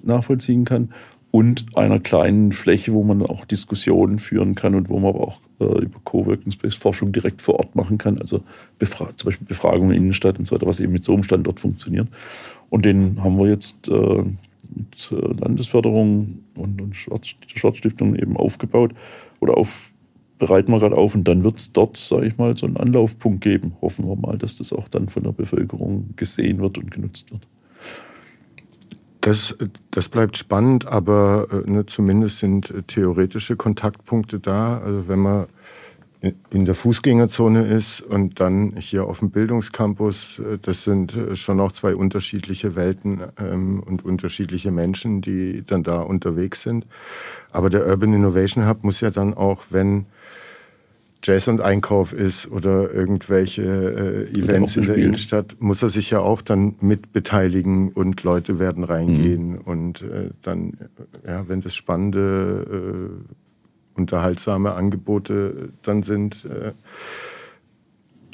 [0.04, 0.90] nachvollziehen kann
[1.32, 5.40] und einer kleinen Fläche, wo man auch Diskussionen führen kann und wo man aber auch
[5.60, 8.18] äh, über Coworking Space Forschung direkt vor Ort machen kann.
[8.18, 8.42] Also
[8.78, 11.58] zum Beispiel Befragungen in der Innenstadt und so weiter, was eben mit so einem Standort
[11.58, 12.06] funktioniert.
[12.68, 14.24] Und den haben wir jetzt äh,
[14.74, 18.92] mit äh, Landesförderung und, und Schwarz, Schwarzstiftung eben aufgebaut
[19.40, 19.90] oder auf,
[20.38, 23.40] bereiten wir gerade auf und dann wird es dort, sage ich mal, so einen Anlaufpunkt
[23.40, 23.72] geben.
[23.80, 27.46] Hoffen wir mal, dass das auch dann von der Bevölkerung gesehen wird und genutzt wird.
[29.22, 29.54] Das,
[29.92, 34.78] das bleibt spannend, aber äh, ne, zumindest sind äh, theoretische Kontaktpunkte da.
[34.78, 35.46] Also wenn man
[36.50, 41.60] in der Fußgängerzone ist und dann hier auf dem Bildungscampus, äh, das sind äh, schon
[41.60, 46.84] auch zwei unterschiedliche Welten ähm, und unterschiedliche Menschen, die dann da unterwegs sind.
[47.52, 50.06] Aber der Urban Innovation Hub muss ja dann auch, wenn
[51.24, 56.18] Jazz und Einkauf ist oder irgendwelche äh, Events in der Innenstadt, muss er sich ja
[56.18, 59.58] auch dann mit beteiligen und Leute werden reingehen mhm.
[59.58, 60.78] und äh, dann,
[61.26, 62.66] ja, wenn das spannende,
[63.94, 66.72] äh, unterhaltsame Angebote dann sind, äh,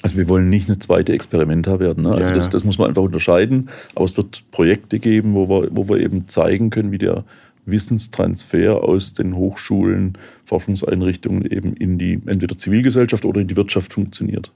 [0.03, 2.05] Also wir wollen nicht eine zweite Experimenta werden.
[2.05, 2.13] Ne?
[2.13, 3.69] Also ja, das, das, muss man einfach unterscheiden.
[3.97, 7.25] Aber es wird Projekte geben, wo wir, wo wir eben zeigen können, wie der
[7.71, 14.53] Wissenstransfer aus den Hochschulen, Forschungseinrichtungen eben in die entweder Zivilgesellschaft oder in die Wirtschaft funktioniert.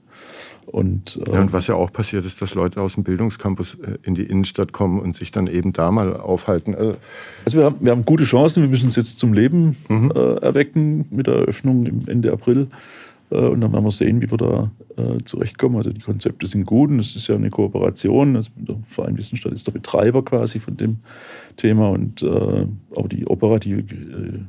[0.65, 3.97] Und, äh, ja, und was ja auch passiert ist, dass Leute aus dem Bildungscampus äh,
[4.03, 6.73] in die Innenstadt kommen und sich dann eben da mal aufhalten.
[6.73, 6.95] Also,
[7.45, 10.11] also wir, haben, wir haben gute Chancen, wir müssen es jetzt zum Leben mhm.
[10.15, 12.67] äh, erwecken mit der Eröffnung im Ende April.
[13.33, 15.77] Äh, und dann werden wir sehen, wie wir da äh, zurechtkommen.
[15.77, 18.35] Also die Konzepte sind gut und es ist ja eine Kooperation.
[18.35, 20.97] Also der Verein Wissensstadt ist der Betreiber quasi von dem
[21.57, 24.39] Thema und äh, auch die operative äh,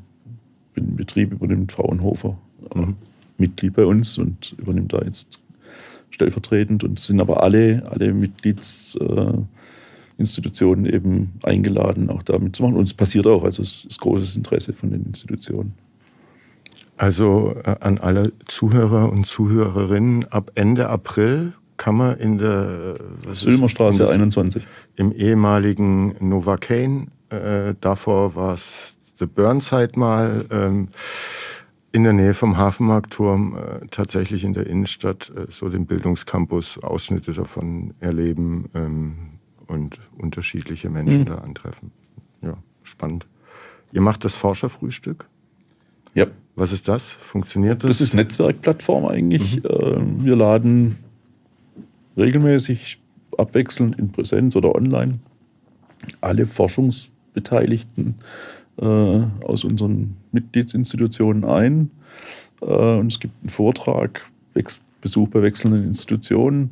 [0.76, 2.36] Betrieb übernimmt Fraunhofer.
[2.74, 2.96] Mhm.
[3.36, 5.40] Mitglied bei uns und übernimmt da jetzt
[6.10, 12.76] stellvertretend und sind aber alle, alle Mitgliedsinstitutionen äh, eben eingeladen, auch da mitzumachen.
[12.76, 15.74] Und es passiert auch, also es ist großes Interesse von den Institutionen.
[16.96, 22.96] Also äh, an alle Zuhörer und Zuhörerinnen, ab Ende April kann man in der
[23.32, 30.88] Sülmerstraße 21 im ehemaligen Novocaine, äh, davor war es The Burnside mal, ähm,
[31.92, 37.32] in der Nähe vom Hafenmarktturm äh, tatsächlich in der Innenstadt äh, so den Bildungscampus Ausschnitte
[37.32, 39.14] davon erleben ähm,
[39.68, 41.26] und unterschiedliche Menschen mhm.
[41.26, 41.92] da antreffen.
[42.42, 43.26] Ja, spannend.
[43.92, 45.28] Ihr macht das Forscherfrühstück?
[46.14, 46.26] Ja.
[46.56, 47.10] Was ist das?
[47.10, 47.88] Funktioniert das?
[47.88, 49.56] Das ist Netzwerkplattform eigentlich.
[49.56, 50.20] Mhm.
[50.20, 50.96] Äh, wir laden
[52.16, 53.00] regelmäßig
[53.36, 55.18] abwechselnd in Präsenz oder online
[56.20, 58.16] alle Forschungsbeteiligten
[58.80, 61.90] äh, aus unseren Mitgliedsinstitutionen ein.
[62.60, 64.30] Äh, und es gibt einen Vortrag,
[65.00, 66.70] Besuch bei wechselnden Institutionen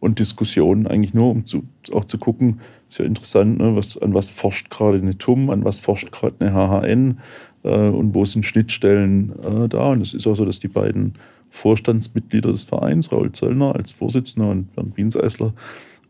[0.00, 4.12] und Diskussionen eigentlich nur, um zu, auch zu gucken, ist ja interessant, ne, was, an
[4.12, 7.20] was forscht gerade eine TUM, an was forscht gerade eine HHN
[7.68, 9.90] und wo sind Schnittstellen äh, da.
[9.90, 11.14] Und es ist auch so, dass die beiden
[11.50, 15.52] Vorstandsmitglieder des Vereins, Raul Zöllner als Vorsitzender und Bernd Bienseisler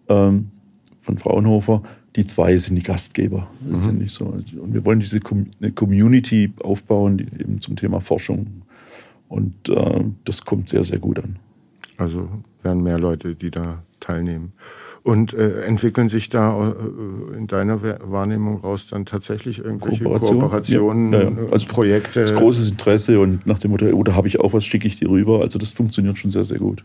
[0.08, 0.50] ähm,
[1.00, 1.82] von Fraunhofer,
[2.16, 3.74] die zwei sind die Gastgeber mhm.
[3.74, 4.26] letztendlich so.
[4.26, 5.20] Und wir wollen diese
[5.60, 8.62] eine Community aufbauen, die eben zum Thema Forschung.
[9.28, 11.36] Und äh, das kommt sehr, sehr gut an.
[11.96, 12.28] Also
[12.62, 14.52] werden mehr Leute, die da teilnehmen.
[15.02, 20.40] Und äh, entwickeln sich da äh, in deiner Wahrnehmung raus dann tatsächlich irgendwelche Kooperation?
[20.40, 21.52] Kooperationen, ja, ja, ja.
[21.52, 22.20] Also Projekte?
[22.20, 24.96] Das großes Interesse und nach dem Motto, oh, da habe ich auch was, schicke ich
[24.96, 25.40] dir rüber.
[25.40, 26.84] Also das funktioniert schon sehr, sehr gut.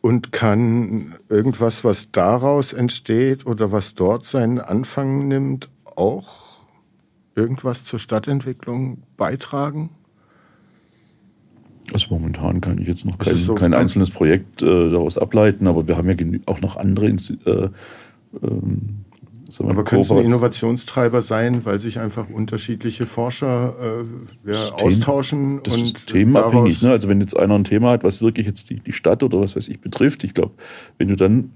[0.00, 6.62] Und kann irgendwas, was daraus entsteht oder was dort seinen Anfang nimmt, auch
[7.36, 9.90] irgendwas zur Stadtentwicklung beitragen?
[11.92, 15.88] Also momentan kann ich jetzt noch kein, so kein einzelnes Projekt äh, daraus ableiten, aber
[15.88, 17.68] wir haben ja auch noch andere äh,
[18.42, 19.04] ähm,
[19.60, 24.02] aber könnte es ein Innovationstreiber sein, weil sich einfach unterschiedliche Forscher
[24.44, 25.60] äh, ja, austauschen?
[25.62, 26.82] Das und ist themenabhängig.
[26.82, 26.90] Ne?
[26.90, 29.54] Also wenn jetzt einer ein Thema hat, was wirklich jetzt die, die Stadt oder was
[29.54, 30.52] weiß ich betrifft, ich glaube,
[30.98, 31.50] wenn du dann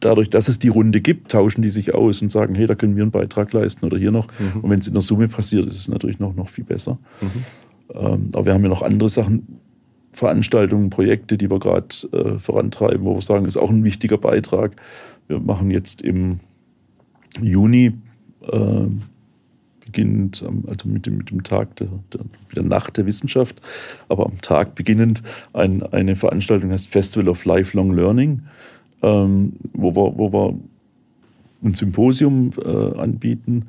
[0.00, 2.96] dadurch, dass es die Runde gibt, tauschen die sich aus und sagen, hey, da können
[2.96, 4.28] wir einen Beitrag leisten oder hier noch.
[4.38, 4.60] Mhm.
[4.60, 6.98] Und wenn es in der Summe passiert, ist es natürlich noch, noch viel besser.
[7.20, 7.44] Mhm.
[7.94, 9.58] Ähm, aber wir haben ja noch andere Sachen,
[10.12, 14.74] Veranstaltungen, Projekte, die wir gerade äh, vorantreiben, wo wir sagen, ist auch ein wichtiger Beitrag.
[15.28, 16.40] Wir machen jetzt im
[17.40, 17.92] Juni
[18.50, 18.86] äh,
[19.84, 21.88] beginnend, also mit dem, Tag der,
[22.54, 23.62] der, Nacht der Wissenschaft,
[24.08, 25.22] aber am Tag beginnend
[25.52, 28.42] ein, eine Veranstaltung heißt Festival of Lifelong Learning,
[29.02, 30.58] ähm, wo, wir, wo wir
[31.64, 33.66] ein Symposium äh, anbieten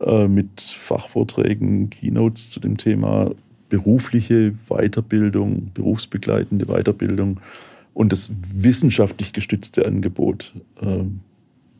[0.00, 3.30] äh, mit Fachvorträgen, Keynotes zu dem Thema
[3.74, 7.40] berufliche Weiterbildung, berufsbegleitende Weiterbildung
[7.92, 10.52] und das wissenschaftlich gestützte Angebot.
[10.80, 11.20] Ähm,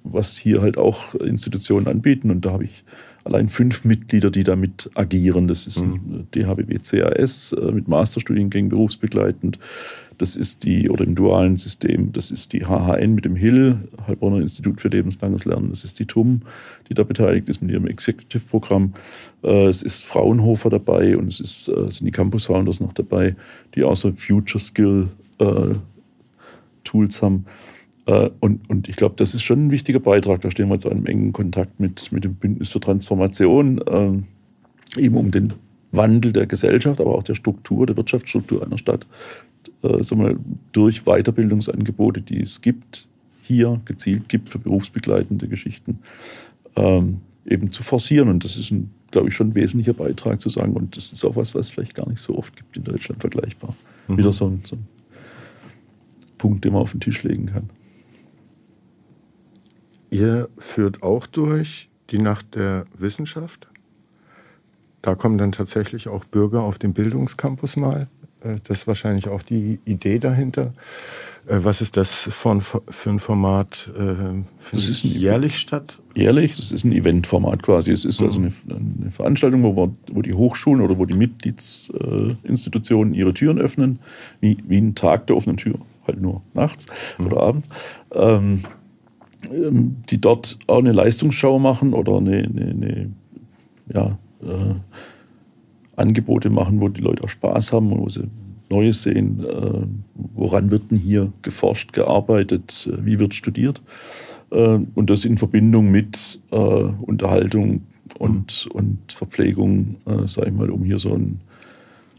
[0.04, 2.30] was hier halt auch Institutionen anbieten.
[2.30, 2.84] Und da habe ich
[3.24, 5.48] allein fünf Mitglieder, die damit agieren.
[5.48, 6.26] Das ist mhm.
[6.34, 9.58] DHBW CAS äh, mit Masterstudiengängen berufsbegleitend.
[10.18, 14.40] Das ist die, oder im dualen System, das ist die HHN mit dem HIL, Heilbronner
[14.40, 15.70] Institut für lebenslanges Lernen.
[15.70, 16.42] Das ist die TUM,
[16.88, 18.94] die da beteiligt ist mit ihrem Executive-Programm.
[19.42, 23.36] Äh, es ist Fraunhofer dabei und es ist, äh, sind die Campus Founders noch dabei,
[23.74, 25.08] die auch so Future Skill
[26.84, 27.46] Tools haben.
[28.06, 30.42] Äh, und, und ich glaube, das ist schon ein wichtiger Beitrag.
[30.42, 35.16] Da stehen wir jetzt in engen Kontakt mit, mit dem Bündnis für Transformation, äh, eben
[35.16, 35.54] um den
[35.92, 39.06] Wandel der Gesellschaft, aber auch der Struktur, der Wirtschaftsstruktur einer Stadt,
[39.84, 40.38] äh, wir,
[40.72, 43.06] durch Weiterbildungsangebote, die es gibt,
[43.42, 45.98] hier gezielt gibt für berufsbegleitende Geschichten,
[46.76, 48.28] ähm, eben zu forcieren.
[48.28, 50.72] Und das ist, ein, glaube ich, schon ein wesentlicher Beitrag zu sagen.
[50.72, 53.20] Und das ist auch was, was es vielleicht gar nicht so oft gibt in Deutschland
[53.20, 53.76] vergleichbar.
[54.08, 54.18] Mhm.
[54.18, 54.86] Wieder so ein, so ein
[56.38, 57.70] Punkt, den man auf den Tisch legen kann.
[60.10, 63.68] Ihr führt auch durch die Nacht der Wissenschaft.
[65.02, 68.08] Da kommen dann tatsächlich auch Bürger auf den Bildungscampus mal
[68.64, 70.72] das ist wahrscheinlich auch die Idee dahinter.
[71.46, 73.90] Äh, was ist das für ein, für ein Format?
[73.94, 76.00] Findet das ist ein jährlich statt?
[76.14, 77.90] Jährlich, das ist ein Eventformat quasi.
[77.90, 83.34] Es ist also eine, eine Veranstaltung, wo, wo, die Hochschulen oder wo die Mitgliedsinstitutionen ihre
[83.34, 83.98] Türen öffnen,
[84.40, 86.86] wie, wie ein Tag der offenen Tür, halt nur nachts
[87.18, 87.26] mhm.
[87.26, 87.68] oder abends.
[88.12, 88.60] Ähm,
[89.50, 93.10] ähm, die dort auch eine Leistungsschau machen oder eine, eine, eine
[93.92, 94.74] ja, äh,
[95.96, 98.28] Angebote machen, wo die Leute auch Spaß haben und wo sie
[98.70, 99.44] Neues sehen.
[99.44, 99.86] Äh,
[100.34, 103.82] woran wird denn hier geforscht, gearbeitet, äh, wie wird studiert?
[104.50, 107.82] Äh, und das in Verbindung mit Unterhaltung
[108.18, 111.40] und, und Verpflegung, äh, sage ich mal, um hier so ein.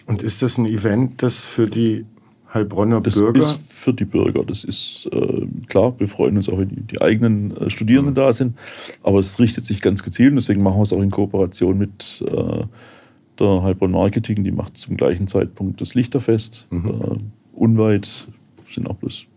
[0.08, 2.06] Und ist das ein Event, das für die
[2.54, 3.40] Heilbronner das Bürger?
[3.40, 4.44] Das ist für die Bürger.
[4.44, 8.18] Das ist äh, klar, wir freuen uns auch, wenn die, die eigenen äh, Studierenden mhm.
[8.18, 8.58] da sind.
[9.04, 12.24] Aber es richtet sich ganz gezielt und deswegen machen wir es auch in Kooperation mit
[12.28, 12.64] äh,
[13.40, 14.44] der Heilbronn Marketing.
[14.44, 16.68] Die macht zum gleichen Zeitpunkt das Lichterfest.
[16.70, 16.88] Mhm.
[16.88, 17.18] Äh,
[17.54, 18.28] unweit,
[18.70, 19.28] sind auch bloß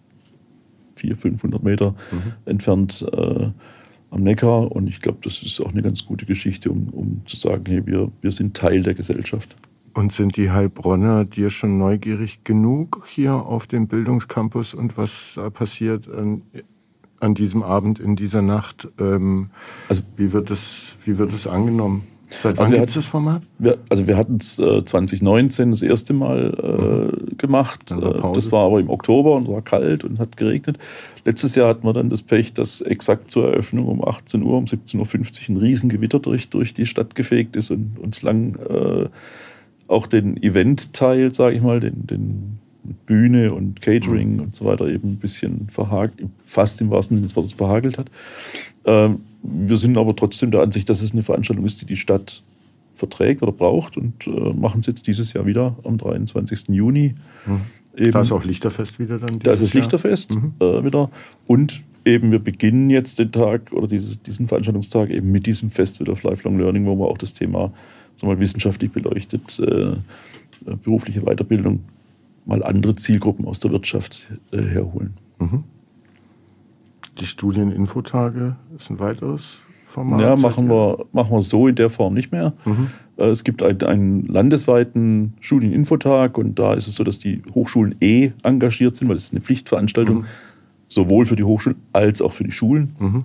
[0.96, 2.32] 400, 500 Meter mhm.
[2.44, 3.50] entfernt äh,
[4.10, 4.72] am Neckar.
[4.72, 7.86] Und ich glaube, das ist auch eine ganz gute Geschichte, um, um zu sagen, hey,
[7.86, 9.56] wir, wir sind Teil der Gesellschaft.
[9.94, 15.50] Und sind die Heilbronner dir schon neugierig genug hier auf dem Bildungscampus und was da
[15.50, 16.42] passiert an,
[17.20, 18.88] an diesem Abend, in dieser Nacht?
[19.00, 19.50] Ähm,
[19.88, 22.02] also, wie, wird es, wie wird es angenommen?
[22.42, 23.42] Seit wann also gibt es das Format?
[23.58, 27.38] Wir, also wir hatten es äh, 2019 das erste Mal äh, mhm.
[27.38, 27.90] gemacht.
[27.90, 30.78] War äh, das war aber im Oktober und war kalt und hat geregnet.
[31.24, 34.66] Letztes Jahr hatten wir dann das Pech, dass exakt zur Eröffnung um 18 Uhr, um
[34.66, 39.08] 17.50 Uhr ein Riesengewitter durch, durch die Stadt gefegt ist und uns lang äh,
[39.88, 42.58] auch den Event-Teil, sage ich mal, den, den
[43.06, 44.40] Bühne und Catering mhm.
[44.40, 48.10] und so weiter eben ein bisschen verhagelt, fast im wahrsten Sinne des Wortes verhagelt hat.
[48.84, 52.42] Ähm, wir sind aber trotzdem der Ansicht, dass es eine Veranstaltung ist, die die Stadt
[52.94, 56.68] verträgt oder braucht und äh, machen es jetzt dieses Jahr wieder am 23.
[56.68, 57.14] Juni.
[57.46, 57.60] Mhm.
[57.96, 59.38] Eben, da ist auch Lichterfest wieder dann.
[59.38, 60.52] Da ist das Lichterfest mhm.
[60.60, 61.10] äh, wieder.
[61.46, 66.12] Und eben, wir beginnen jetzt den Tag oder dieses, diesen Veranstaltungstag eben mit diesem Festival
[66.12, 67.72] of Lifelong Learning, wo wir auch das Thema
[68.14, 69.96] so mal wissenschaftlich beleuchtet, äh,
[70.82, 71.80] berufliche Weiterbildung,
[72.46, 75.14] mal andere Zielgruppen aus der Wirtschaft äh, herholen.
[75.38, 75.64] Mhm.
[77.20, 80.20] Die Studieninfotage ist ein weiteres Format?
[80.20, 82.52] Ja, machen wir, machen wir so in der Form nicht mehr.
[82.64, 82.88] Mhm.
[83.16, 87.96] Äh, es gibt einen, einen landesweiten Studieninfotag und da ist es so, dass die Hochschulen
[88.00, 90.24] eh engagiert sind, weil es ist eine Pflichtveranstaltung, mhm.
[90.88, 92.94] sowohl für die Hochschulen als auch für die Schulen.
[92.98, 93.24] Mhm.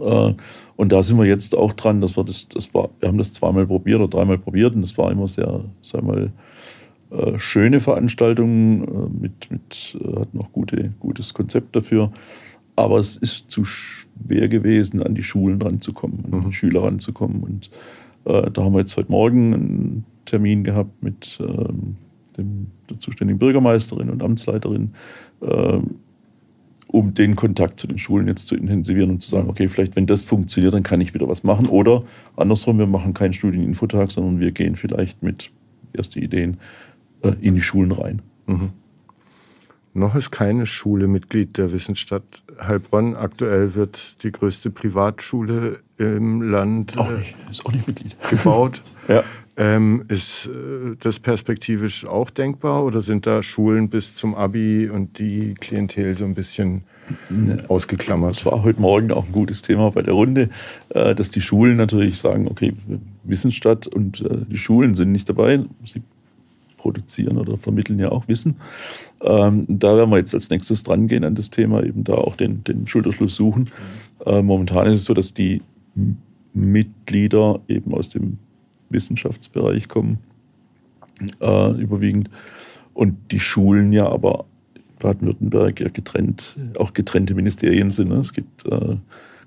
[0.00, 0.34] Äh,
[0.76, 3.32] und da sind wir jetzt auch dran, dass wir das, das war, wir haben das
[3.32, 6.32] zweimal probiert oder dreimal probiert und das war immer sehr, sagen wir mal,
[7.10, 12.10] äh, schöne Veranstaltung äh, mit, mit hat noch gute, gutes Konzept dafür.
[12.76, 16.52] Aber es ist zu schwer gewesen, an die Schulen ranzukommen, an die mhm.
[16.52, 17.42] Schüler ranzukommen.
[17.42, 17.70] Und
[18.24, 21.96] äh, da haben wir jetzt heute Morgen einen Termin gehabt mit ähm,
[22.36, 24.92] dem, der zuständigen Bürgermeisterin und Amtsleiterin,
[25.42, 25.96] ähm,
[26.88, 30.06] um den Kontakt zu den Schulen jetzt zu intensivieren und zu sagen, okay, vielleicht wenn
[30.06, 31.66] das funktioniert, dann kann ich wieder was machen.
[31.66, 32.04] Oder
[32.36, 35.50] andersrum, wir machen keinen Studieninfotag, sondern wir gehen vielleicht mit
[35.92, 36.58] ersten Ideen
[37.22, 38.22] äh, in die Schulen rein.
[38.46, 38.70] Mhm.
[39.96, 42.24] Noch ist keine Schule Mitglied der Wissensstadt
[42.60, 43.14] Heilbronn.
[43.14, 48.16] Aktuell wird die größte Privatschule im Land auch nicht, ist auch nicht Mitglied.
[48.28, 48.82] gebaut.
[49.08, 49.22] ja.
[49.56, 55.20] Ähm, ist äh, das perspektivisch auch denkbar oder sind da Schulen bis zum Abi und
[55.20, 56.82] die Klientel so ein bisschen
[57.32, 57.62] ne.
[57.68, 58.30] ausgeklammert?
[58.30, 60.50] Das war heute Morgen auch ein gutes Thema bei der Runde,
[60.88, 62.74] äh, dass die Schulen natürlich sagen, okay,
[63.22, 65.60] Wissensstadt und äh, die Schulen sind nicht dabei.
[65.84, 66.02] Sie
[66.84, 68.56] produzieren oder vermitteln ja auch Wissen.
[69.22, 72.36] Ähm, da werden wir jetzt als nächstes dran gehen an das Thema, eben da auch
[72.36, 73.70] den, den Schulterschluss suchen.
[74.24, 75.62] momentan ist es so, dass die
[76.52, 78.38] Mitglieder eben aus dem
[78.90, 80.18] Wissenschaftsbereich kommen,
[81.40, 82.30] äh, überwiegend.
[82.92, 84.44] Und die Schulen ja aber
[85.00, 88.08] Baden-Württemberg ja getrennt, auch getrennte Ministerien sind.
[88.08, 88.16] Ne?
[88.16, 88.96] Es gibt äh,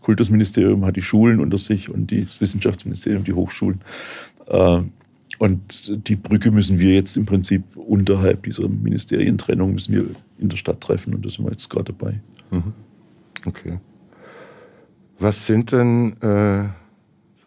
[0.02, 3.82] Kultusministerium hat die Schulen unter sich und das Wissenschaftsministerium die Hochschulen.
[4.48, 4.82] Äh,
[5.40, 10.06] und die Brücke müssen wir jetzt im Prinzip unterhalb dieser Ministerientrennung müssen wir
[10.40, 12.20] in der Stadt treffen und da sind wir jetzt gerade dabei.
[12.52, 12.74] Mhm.
[13.46, 13.80] Okay.
[15.20, 16.70] Was sind denn äh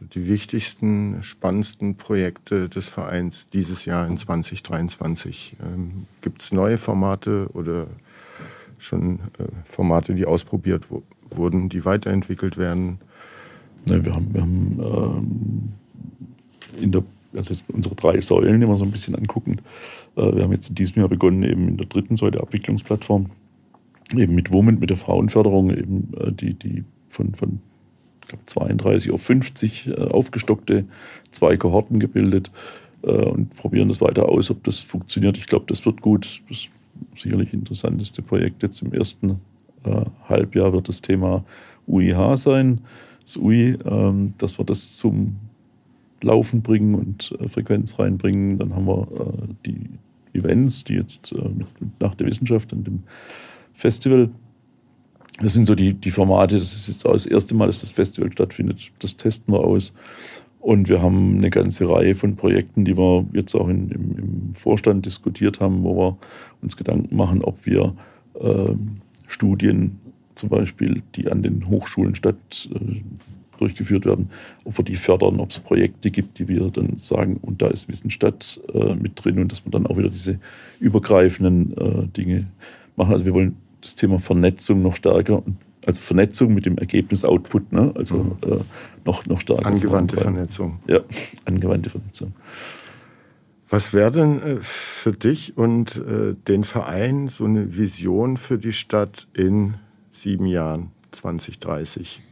[0.00, 5.56] die wichtigsten, spannendsten Projekte des Vereins dieses Jahr in 2023?
[5.62, 7.86] Ähm, Gibt es neue Formate oder
[8.78, 10.86] schon äh, Formate, die ausprobiert
[11.28, 12.98] wurden, die weiterentwickelt werden?
[13.86, 15.72] Ja, wir haben, wir haben ähm,
[16.82, 17.04] in der,
[17.34, 19.60] also unsere drei Säulen immer so ein bisschen angucken.
[20.16, 23.26] Äh, wir haben jetzt in diesem Jahr begonnen, eben in der dritten Säule Abwicklungsplattform,
[24.14, 27.60] eben mit Women, mit der Frauenförderung, eben äh, die, die von, von
[28.26, 30.84] glaube 32 auf 50 äh, aufgestockte,
[31.30, 32.50] zwei Kohorten gebildet,
[33.02, 35.38] und probieren das weiter aus, ob das funktioniert.
[35.38, 36.42] Ich glaube, das wird gut.
[36.50, 36.68] Das
[37.16, 39.40] sicherlich interessanteste Projekt jetzt im ersten
[40.28, 41.42] Halbjahr wird das Thema
[41.88, 42.82] UIH sein.
[43.22, 45.36] Das UI, ähm, dass wir das zum
[46.22, 48.58] Laufen bringen und äh, Frequenz reinbringen.
[48.58, 49.90] Dann haben wir äh, die
[50.38, 51.66] Events, die jetzt äh, mit,
[52.00, 53.02] nach der Wissenschaft und dem
[53.72, 54.30] Festival.
[55.40, 56.58] Das sind so die, die Formate.
[56.58, 58.90] Das ist jetzt auch das erste Mal, dass das Festival stattfindet.
[58.98, 59.92] Das testen wir aus.
[60.60, 64.54] Und wir haben eine ganze Reihe von Projekten, die wir jetzt auch in, im, im,
[64.54, 66.18] Vorstand diskutiert haben, wo wir
[66.60, 67.94] uns Gedanken machen, ob wir
[68.38, 68.74] äh,
[69.26, 69.98] Studien
[70.34, 73.00] zum Beispiel, die an den Hochschulen statt äh,
[73.60, 74.30] durchgeführt werden,
[74.64, 77.88] ob wir die fördern, ob es Projekte gibt, die wir dann sagen, und da ist
[77.88, 80.38] Wissensstadt äh, mit drin und dass wir dann auch wieder diese
[80.80, 82.46] übergreifenden äh, Dinge
[82.96, 83.12] machen.
[83.12, 85.42] Also wir wollen das Thema Vernetzung noch stärker
[85.86, 87.92] also Vernetzung mit dem Ergebnis Output, ne?
[87.94, 88.36] also mhm.
[88.42, 88.58] äh,
[89.04, 89.66] noch, noch stärker.
[89.66, 90.80] Angewandte Vernetzung.
[90.86, 91.00] Ja,
[91.44, 92.32] angewandte Vernetzung.
[93.68, 98.72] Was wäre denn äh, für dich und äh, den Verein so eine Vision für die
[98.72, 99.74] Stadt in
[100.10, 102.22] sieben Jahren, 2030?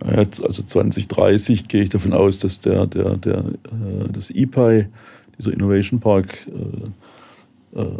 [0.00, 4.86] Also 2030 gehe ich davon aus, dass der, der, der, äh, das EPI,
[5.38, 6.46] dieser Innovation Park,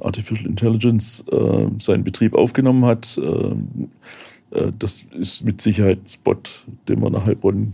[0.03, 1.25] Artificial Intelligence,
[1.81, 3.21] seinen Betrieb aufgenommen hat.
[4.79, 6.37] Das ist mit Sicherheit ein Spot,
[6.87, 7.73] den wir nach Heilbronn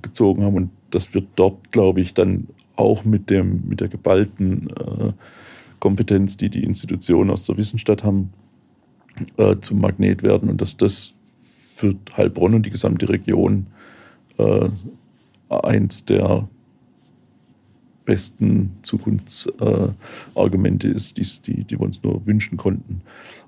[0.00, 0.56] gezogen haben.
[0.56, 2.46] Und das wird dort, glaube ich, dann
[2.76, 4.68] auch mit, dem, mit der geballten
[5.80, 8.32] Kompetenz, die die Institutionen aus der Wissenschaft haben,
[9.60, 10.48] zum Magnet werden.
[10.48, 11.17] Und dass das
[11.78, 13.68] für Heilbronn und die gesamte Region
[14.38, 14.68] äh,
[15.48, 16.48] eins der
[18.04, 23.02] besten Zukunftsargumente äh, ist, die, die wir uns nur wünschen konnten.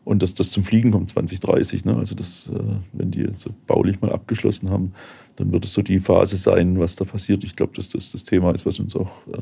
[0.04, 1.86] Und dass das zum Fliegen kommt 2030.
[1.86, 1.96] Ne?
[1.96, 2.60] Also das, äh,
[2.92, 4.92] wenn die so baulich mal abgeschlossen haben,
[5.36, 7.42] dann wird es so die Phase sein, was da passiert.
[7.42, 9.40] Ich glaube, dass das das Thema ist, was uns auch äh,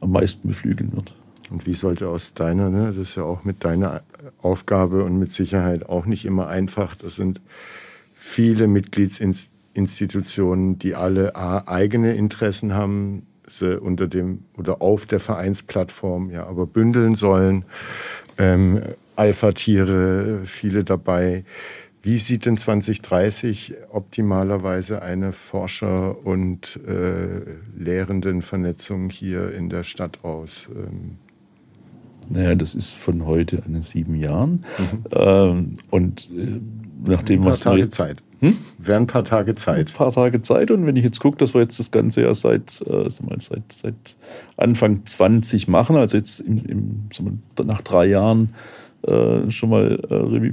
[0.00, 1.14] am meisten beflügeln wird.
[1.50, 4.02] Und wie sollte aus deiner, ne, das ist ja auch mit deiner
[4.42, 6.96] Aufgabe und mit Sicherheit auch nicht immer einfach.
[6.96, 7.40] Das sind
[8.14, 16.30] viele Mitgliedsinstitutionen, die alle A, eigene Interessen haben, sie unter dem oder auf der Vereinsplattform
[16.30, 17.64] ja aber bündeln sollen.
[18.36, 18.82] Ähm,
[19.16, 21.44] Alpha-Tiere, viele dabei.
[22.02, 30.68] Wie sieht denn 2030 optimalerweise eine Forscher- und äh, Lehrendenvernetzung hier in der Stadt aus?
[30.72, 31.18] Ähm,
[32.28, 34.60] naja, das ist von heute an sieben Jahren.
[34.78, 35.04] Mhm.
[35.12, 36.60] Ähm, und äh,
[37.06, 38.22] nachdem ein paar Tage Zeit.
[38.40, 38.56] Hm?
[38.78, 39.88] Wären ein paar Tage Zeit.
[39.88, 40.70] Ein paar Tage Zeit.
[40.70, 44.16] Und wenn ich jetzt gucke, dass wir jetzt das Ganze ja seit, äh, seit, seit
[44.56, 47.08] Anfang 20 machen, also jetzt im, im,
[47.56, 48.54] wir, nach drei Jahren
[49.02, 50.52] äh, schon mal äh,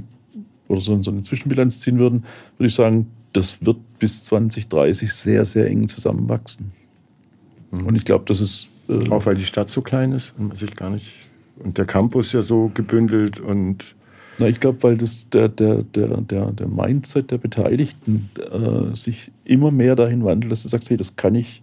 [0.68, 2.24] oder so, so eine Zwischenbilanz ziehen würden,
[2.58, 6.72] würde ich sagen, das wird bis 2030 sehr, sehr eng zusammenwachsen.
[7.70, 7.86] Mhm.
[7.86, 8.70] Und ich glaube, das ist.
[8.88, 11.12] Äh, Auch weil die Stadt so klein ist und man sich gar nicht
[11.62, 13.96] und der Campus ja so gebündelt und.
[14.38, 19.30] Na, ich glaube, weil das der, der, der, der, der Mindset der Beteiligten äh, sich
[19.44, 21.62] immer mehr dahin wandelt, dass du sagst, hey, das kann ich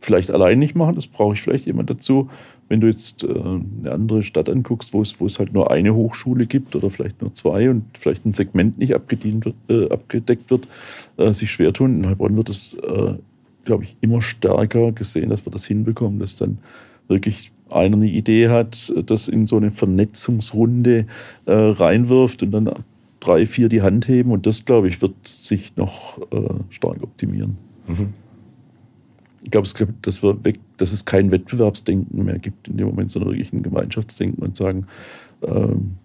[0.00, 2.28] vielleicht allein nicht machen, das brauche ich vielleicht jemand dazu.
[2.68, 5.94] Wenn du jetzt äh, eine andere Stadt anguckst, wo es, wo es halt nur eine
[5.94, 10.50] Hochschule gibt oder vielleicht nur zwei und vielleicht ein Segment nicht abgedient wird, äh, abgedeckt
[10.50, 10.68] wird,
[11.16, 11.96] äh, sich schwer tun.
[11.96, 13.14] In Heilbronn wird es, äh,
[13.64, 16.58] glaube ich, immer stärker gesehen, dass wir das hinbekommen, dass dann
[17.08, 21.06] wirklich einer eine Idee hat, das in so eine Vernetzungsrunde
[21.46, 22.70] äh, reinwirft und dann
[23.20, 24.32] drei, vier die Hand heben.
[24.32, 27.56] Und das, glaube ich, wird sich noch äh, stark optimieren.
[27.86, 28.14] Mhm.
[29.42, 29.66] Ich glaube,
[30.02, 30.20] dass,
[30.76, 34.86] dass es kein Wettbewerbsdenken mehr gibt in dem Moment, sondern wirklich ein Gemeinschaftsdenken und sagen,
[35.42, 35.96] ähm,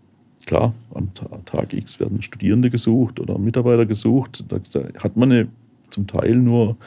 [0.45, 1.09] klar, am
[1.45, 4.45] Tag X werden Studierende gesucht oder Mitarbeiter gesucht.
[4.47, 4.59] Da
[5.03, 5.47] hat man eine
[5.89, 6.77] zum Teil nur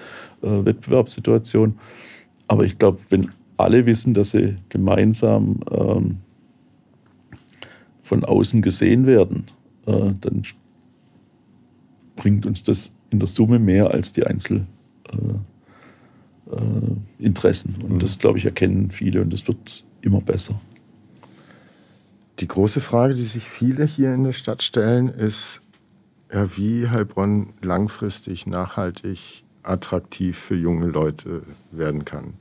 [0.42, 1.78] äh, Wettbewerbssituation.
[2.46, 6.18] Aber ich glaube, wenn alle wissen, dass sie gemeinsam ähm,
[8.02, 9.44] von außen gesehen werden,
[9.86, 10.42] äh, dann
[12.16, 15.36] bringt uns das in der Summe mehr als die Einzelinteressen.
[17.74, 17.98] Äh, äh, und mhm.
[17.98, 20.60] das, glaube ich, erkennen viele und das wird immer besser.
[22.40, 25.60] Die große Frage, die sich viele hier in der Stadt stellen, ist,
[26.32, 31.42] ja, wie Heilbronn langfristig, nachhaltig, attraktiv für junge Leute
[31.72, 32.34] werden kann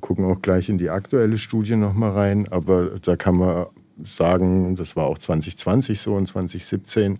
[0.00, 3.66] gucken auch gleich in die aktuelle Studie nochmal rein, aber da kann man
[4.04, 7.18] sagen, das war auch 2020 so und 2017,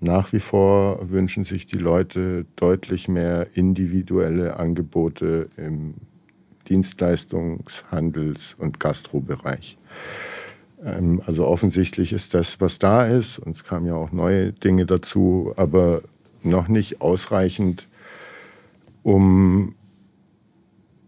[0.00, 5.94] nach wie vor wünschen sich die Leute deutlich mehr individuelle Angebote im
[6.68, 9.76] Dienstleistungs-, Handels- und Gastrobereich.
[10.84, 14.86] Ähm, also offensichtlich ist das, was da ist, und es kamen ja auch neue Dinge
[14.86, 16.02] dazu, aber
[16.42, 17.88] noch nicht ausreichend
[19.02, 19.74] um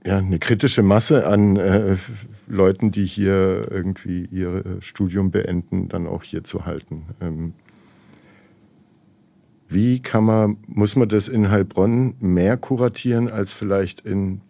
[0.07, 1.96] ja, eine kritische Masse an äh,
[2.46, 7.07] Leuten, die hier irgendwie ihr Studium beenden, dann auch hier zu halten.
[7.20, 7.54] Ähm,
[9.68, 14.42] wie kann man, muss man das in Heilbronn mehr kuratieren als vielleicht in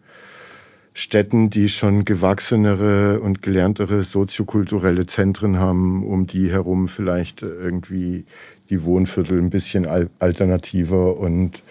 [0.92, 8.26] Städten, die schon gewachsenere und gelerntere soziokulturelle Zentren haben, um die herum vielleicht irgendwie
[8.68, 11.62] die Wohnviertel ein bisschen alternativer und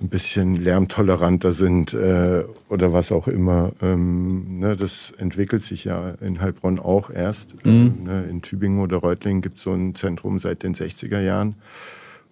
[0.00, 3.72] ein bisschen lärmtoleranter sind äh, oder was auch immer.
[3.80, 7.64] Ähm, ne, das entwickelt sich ja in Heilbronn auch erst.
[7.64, 8.00] Mhm.
[8.00, 11.56] Äh, ne, in Tübingen oder Reutlingen gibt es so ein Zentrum seit den 60er Jahren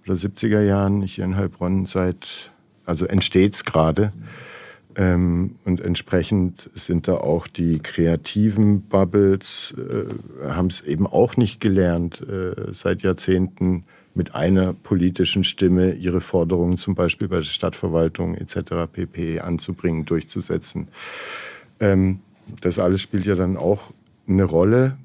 [0.06, 1.02] oder 70er Jahren.
[1.02, 2.52] Hier in Heilbronn seit,
[2.84, 4.12] also entsteht es gerade.
[4.96, 11.60] Ähm, und entsprechend sind da auch die kreativen Bubbles, äh, haben es eben auch nicht
[11.60, 13.84] gelernt, äh, seit Jahrzehnten
[14.14, 18.90] mit einer politischen Stimme ihre Forderungen zum Beispiel bei der Stadtverwaltung etc.
[18.92, 19.40] pp.
[19.40, 20.88] anzubringen, durchzusetzen.
[21.80, 22.20] Ähm,
[22.60, 23.92] das alles spielt ja dann auch
[24.28, 24.96] eine Rolle.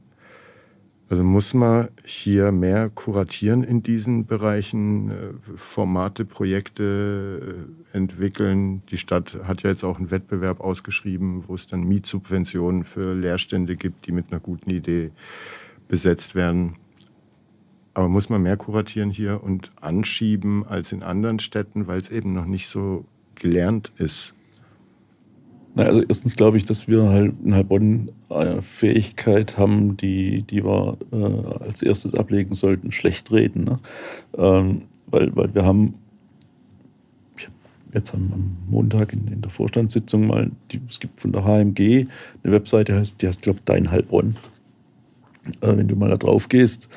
[1.09, 5.13] Also muss man hier mehr kuratieren in diesen Bereichen, äh,
[5.55, 8.83] Formate, Projekte äh, entwickeln.
[8.91, 13.75] Die Stadt hat ja jetzt auch einen Wettbewerb ausgeschrieben, wo es dann Mietsubventionen für Leerstände
[13.75, 15.09] gibt, die mit einer guten Idee
[15.87, 16.75] besetzt werden.
[17.99, 22.31] Aber muss man mehr kuratieren hier und anschieben als in anderen Städten, weil es eben
[22.31, 23.03] noch nicht so
[23.35, 24.33] gelernt ist?
[25.75, 30.63] Na, also erstens glaube ich, dass wir halt in Heilbronn eine Fähigkeit haben, die, die
[30.63, 33.65] wir äh, als erstes ablegen sollten, schlecht reden.
[33.65, 33.79] Ne?
[34.37, 35.95] Ähm, weil, weil wir haben
[37.93, 42.07] jetzt am, Montag in, der Vorstandssitzung mal, die, es gibt von der HMG
[42.45, 44.37] eine Webseite, die heißt, die heißt glaube Dein Heilbronn.
[45.59, 46.87] Äh, wenn du mal da drauf gehst,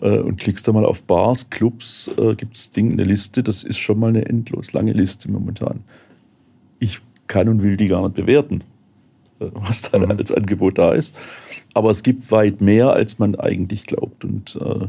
[0.00, 3.64] äh, und klickst da mal auf Bars, Clubs, äh, gibt es Ding, eine Liste, das
[3.64, 5.80] ist schon mal eine endlos lange Liste momentan.
[6.78, 8.62] Ich kann und will die gar nicht bewerten,
[9.40, 10.10] äh, was da mhm.
[10.12, 11.14] als Angebot da ist.
[11.74, 14.24] Aber es gibt weit mehr, als man eigentlich glaubt.
[14.24, 14.86] Und äh,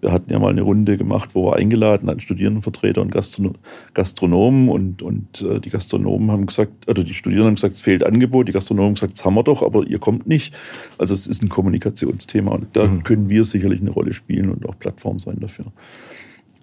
[0.00, 3.54] wir hatten ja mal eine Runde gemacht, wo wir eingeladen hatten, Studierendenvertreter und Gastrono
[3.94, 4.68] Gastronomen.
[4.68, 8.48] Und, und äh, die Gastronomen haben gesagt, oder die Studierenden haben gesagt, es fehlt Angebot.
[8.48, 10.54] Die Gastronomen haben gesagt, das haben wir doch, aber ihr kommt nicht.
[10.98, 12.52] Also es ist ein Kommunikationsthema.
[12.52, 13.02] Und da mhm.
[13.02, 15.66] können wir sicherlich eine Rolle spielen und auch Plattform sein dafür.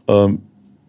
[0.08, 0.40] Ähm,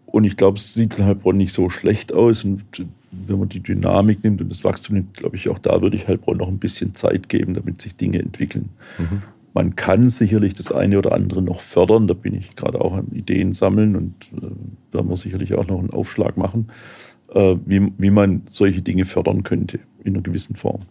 [0.05, 2.45] und ich glaube, es sieht in Heilbronn nicht so schlecht aus.
[2.45, 2.63] Und
[3.11, 6.07] wenn man die Dynamik nimmt und das Wachstum nimmt, glaube ich, auch da würde ich
[6.07, 8.69] Heilbronn noch ein bisschen Zeit geben, damit sich Dinge entwickeln.
[8.97, 9.21] Mhm.
[9.57, 12.07] Man kann sicherlich das eine oder andere noch fördern.
[12.07, 15.79] Da bin ich gerade auch am Ideen sammeln und äh, werden wir sicherlich auch noch
[15.79, 16.67] einen Aufschlag machen,
[17.33, 20.81] äh, wie, wie man solche Dinge fördern könnte in einer gewissen Form.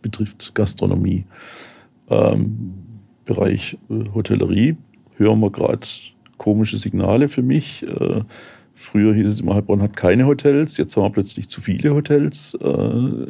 [0.00, 1.26] Betrifft Gastronomie.
[2.08, 2.72] Ähm,
[3.26, 4.78] Bereich äh, Hotellerie
[5.18, 5.86] hören wir gerade
[6.38, 7.82] komische Signale für mich.
[7.86, 8.22] Äh,
[8.72, 12.56] früher hieß es immer, Heilbronn hat keine Hotels, jetzt haben wir plötzlich zu viele Hotels.
[12.58, 13.26] Äh,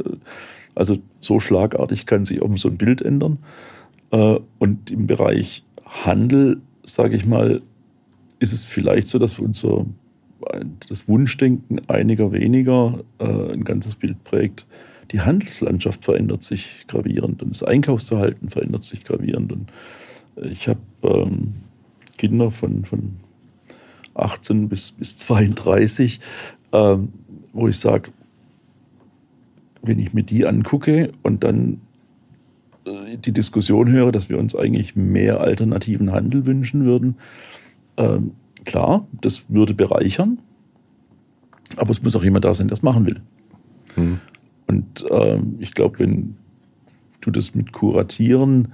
[0.77, 3.39] also so schlagartig kann sich auch so ein Bild ändern.
[4.15, 7.63] Äh, und im Bereich Handel, sage ich mal,
[8.39, 9.87] ist es vielleicht so, dass unser
[10.89, 14.67] das Wunschdenken einiger weniger äh, ein ganzes Bild prägt.
[15.11, 19.53] Die Handelslandschaft verändert sich gravierend und das Einkaufsverhalten verändert sich gravierend.
[19.53, 19.73] Und
[20.37, 21.55] ich habe ähm,
[22.19, 23.17] Kinder von, von
[24.15, 26.21] 18 bis, bis 32,
[26.73, 27.13] ähm,
[27.53, 28.11] wo ich sage,
[29.83, 31.81] wenn ich mir die angucke und dann
[32.87, 37.17] die Diskussion höre, dass wir uns eigentlich mehr alternativen Handel wünschen würden,
[37.97, 38.33] ähm,
[38.65, 40.39] klar, das würde bereichern,
[41.77, 43.21] aber es muss auch jemand da sein, der es machen will.
[43.95, 44.21] Hm.
[44.67, 46.37] Und ähm, ich glaube, wenn
[47.21, 48.69] du das mit Kuratieren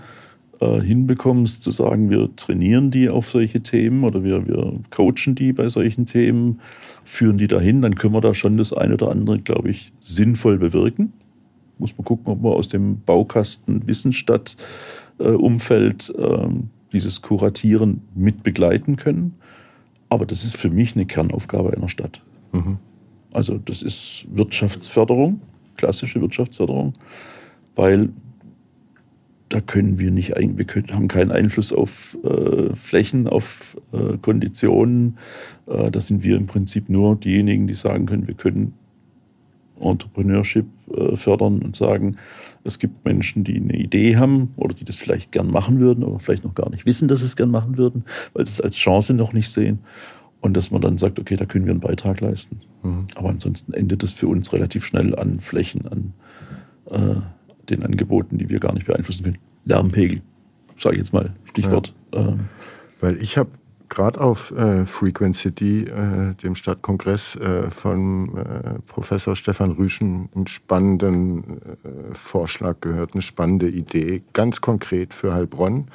[0.60, 5.52] äh, hinbekommst, zu sagen, wir trainieren die auf solche Themen oder wir, wir coachen die
[5.52, 6.60] bei solchen Themen,
[7.04, 10.58] führen die dahin, dann können wir da schon das eine oder andere, glaube ich, sinnvoll
[10.58, 11.12] bewirken
[11.80, 14.56] muss man gucken, ob man aus dem Baukasten Wissensstadt
[15.18, 16.48] äh, Umfeld äh,
[16.92, 19.34] dieses Kuratieren mit begleiten können.
[20.08, 22.22] Aber das ist für mich eine Kernaufgabe einer Stadt.
[22.52, 22.78] Mhm.
[23.32, 25.40] Also das ist Wirtschaftsförderung,
[25.76, 26.94] klassische Wirtschaftsförderung,
[27.76, 28.10] weil
[29.50, 35.18] da können wir nicht, wir können, haben keinen Einfluss auf äh, Flächen, auf äh, Konditionen.
[35.66, 38.74] Äh, da sind wir im Prinzip nur diejenigen, die sagen können, wir können
[39.80, 42.16] Entrepreneurship äh, fördern und sagen,
[42.64, 46.18] es gibt Menschen, die eine Idee haben oder die das vielleicht gern machen würden, aber
[46.18, 48.04] vielleicht noch gar nicht wissen, dass sie es gern machen würden,
[48.34, 49.80] weil sie es als Chance noch nicht sehen.
[50.42, 52.60] Und dass man dann sagt, okay, da können wir einen Beitrag leisten.
[52.82, 53.06] Mhm.
[53.14, 56.12] Aber ansonsten endet es für uns relativ schnell an Flächen, an
[56.86, 57.20] äh,
[57.68, 59.38] den Angeboten, die wir gar nicht beeinflussen können.
[59.66, 60.22] Lärmpegel,
[60.78, 61.94] sage ich jetzt mal, Stichwort.
[62.14, 62.28] Ja.
[62.28, 62.40] Ähm.
[63.00, 63.50] Weil ich habe
[63.90, 70.46] gerade auf äh, Frequency D, äh, dem Stadtkongress äh, von äh, Professor Stefan Rüschen, einen
[70.46, 75.88] spannenden äh, Vorschlag gehört, eine spannende Idee, ganz konkret für Heilbronn,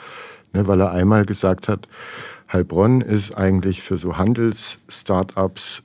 [0.53, 1.87] ne, weil er einmal gesagt hat,
[2.53, 5.81] Heilbronn ist eigentlich für so Handels-Startups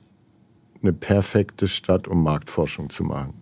[0.83, 3.40] eine perfekte Stadt, um Marktforschung zu machen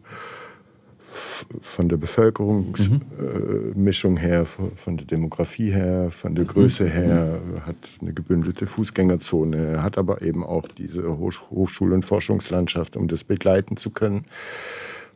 [1.61, 4.17] von der Bevölkerungsmischung mhm.
[4.17, 6.89] äh, her, von der Demografie her, von der Größe mhm.
[6.89, 13.23] her, hat eine gebündelte Fußgängerzone, hat aber eben auch diese Hochschul- und Forschungslandschaft, um das
[13.23, 14.25] begleiten zu können.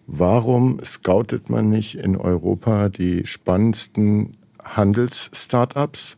[0.07, 6.17] Warum scoutet man nicht in Europa die spannendsten Handels-Startups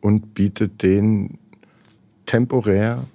[0.00, 1.38] und bietet denen
[2.26, 3.06] temporär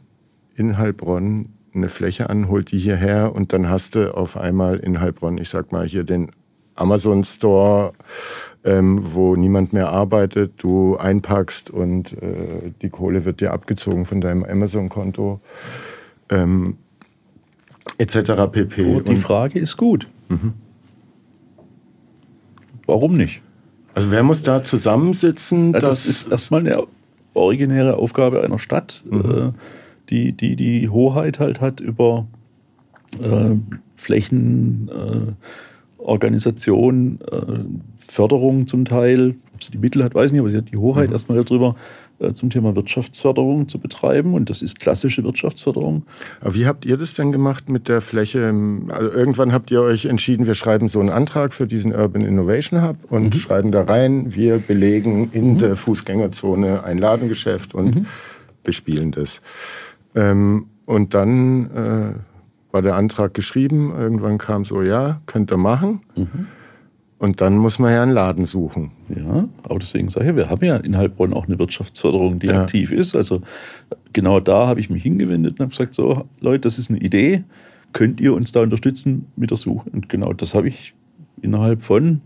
[0.55, 4.99] in Heilbronn eine Fläche an, holt die hierher und dann hast du auf einmal in
[4.99, 6.31] Heilbronn, ich sag mal hier den
[6.75, 7.93] Amazon Store,
[8.63, 14.21] ähm, wo niemand mehr arbeitet, du einpackst und äh, die Kohle wird dir abgezogen von
[14.21, 15.39] deinem Amazon-Konto,
[16.29, 16.77] ähm,
[17.97, 18.31] etc.
[18.51, 18.95] pp.
[18.97, 20.07] Oh, die Frage ist gut.
[20.29, 20.53] Mhm.
[22.85, 23.41] Warum nicht?
[23.93, 25.73] Also wer muss da zusammensitzen?
[25.73, 26.83] Ja, das ist erstmal eine
[27.33, 29.03] originäre Aufgabe einer Stadt.
[29.09, 29.31] Mhm.
[29.31, 29.51] Äh,
[30.09, 32.27] die, die die Hoheit halt hat über
[33.21, 33.55] äh,
[33.95, 37.41] Flächen, äh, Organisation, äh,
[37.97, 39.35] Förderung zum Teil.
[39.53, 41.13] Ob sie die Mittel hat, weiß ich nicht, aber sie hat die Hoheit mhm.
[41.13, 41.75] erstmal darüber,
[42.19, 44.33] äh, zum Thema Wirtschaftsförderung zu betreiben.
[44.33, 46.03] Und das ist klassische Wirtschaftsförderung.
[46.41, 48.53] Aber wie habt ihr das denn gemacht mit der Fläche?
[48.89, 52.81] Also irgendwann habt ihr euch entschieden, wir schreiben so einen Antrag für diesen Urban Innovation
[52.81, 53.39] Hub und mhm.
[53.39, 55.59] schreiben da rein, wir belegen in mhm.
[55.59, 58.05] der Fußgängerzone ein Ladengeschäft und mhm.
[58.63, 59.41] bespielen das.
[60.17, 62.13] Ähm, und dann äh,
[62.71, 63.93] war der Antrag geschrieben.
[63.97, 66.01] Irgendwann kam so, ja, könnt ihr machen.
[66.15, 66.47] Mhm.
[67.19, 68.91] Und dann muss man ja einen Laden suchen.
[69.09, 72.61] Ja, aber deswegen sage ich, wir haben ja in Heilbronn auch eine Wirtschaftsförderung, die ja.
[72.61, 73.15] aktiv ist.
[73.15, 73.41] Also
[74.13, 77.43] genau da habe ich mich hingewendet und habe gesagt, so Leute, das ist eine Idee,
[77.91, 79.89] könnt ihr uns da unterstützen mit der Suche?
[79.91, 80.93] Und genau das habe ich
[81.41, 82.21] innerhalb von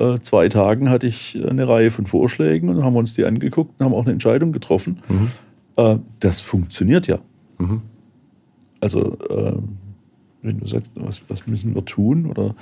[0.00, 3.84] äh, zwei Tagen hatte ich eine Reihe von Vorschlägen und haben uns die angeguckt und
[3.84, 4.98] haben auch eine Entscheidung getroffen.
[5.08, 5.30] Mhm.
[5.76, 7.18] Äh, das funktioniert ja.
[7.58, 7.82] Mhm.
[8.80, 9.54] Also, äh,
[10.42, 12.54] wenn du sagst, was, was müssen wir tun oder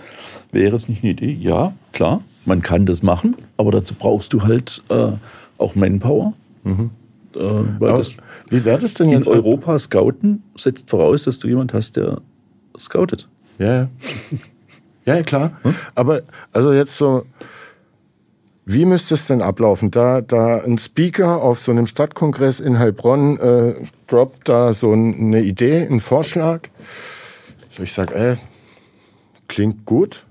[0.53, 1.33] wäre es nicht eine Idee?
[1.33, 5.13] Ja, klar, man kann das machen, aber dazu brauchst du halt äh,
[5.59, 6.35] auch Manpower.
[6.65, 6.91] Mhm.
[7.33, 8.17] Das
[8.49, 9.27] wie wäre das denn jetzt?
[9.27, 12.21] In Europa scouten setzt voraus, dass du jemand hast, der
[12.77, 13.29] scoutet.
[13.59, 13.89] Ja,
[15.05, 15.53] ja, ja klar.
[15.63, 15.75] Hm?
[15.95, 17.25] Aber also jetzt so
[18.73, 19.91] wie müsste es denn ablaufen?
[19.91, 23.75] Da, da ein Speaker auf so einem Stadtkongress in Heilbronn äh,
[24.07, 26.69] droppt da so eine Idee, einen Vorschlag.
[27.71, 28.37] So ich sage, ey,
[29.49, 30.25] klingt gut.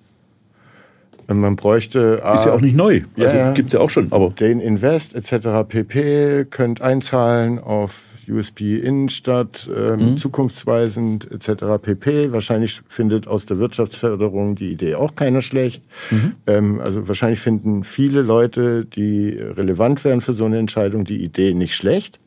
[1.37, 2.21] Man bräuchte.
[2.35, 3.01] Ist ja auch nicht neu.
[3.17, 4.11] Also ja, gibt es ja auch schon.
[4.11, 5.47] Aber den Invest etc.
[5.67, 6.45] pp.
[6.49, 10.17] könnt einzahlen auf USB Innenstadt, ähm, mhm.
[10.17, 11.65] zukunftsweisend etc.
[11.81, 12.31] pp.
[12.31, 15.83] Wahrscheinlich findet aus der Wirtschaftsförderung die Idee auch keiner schlecht.
[16.11, 16.33] Mhm.
[16.47, 21.53] Ähm, also wahrscheinlich finden viele Leute, die relevant wären für so eine Entscheidung, die Idee
[21.53, 22.19] nicht schlecht.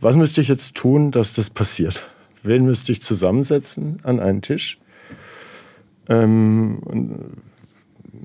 [0.00, 2.02] Was müsste ich jetzt tun, dass das passiert?
[2.42, 4.78] Wen müsste ich zusammensetzen an einen Tisch?
[6.10, 6.78] Ähm,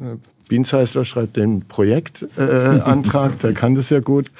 [0.01, 0.17] äh,
[0.49, 4.31] Bienzeisler schreibt den Projektantrag, äh, der kann das ja gut.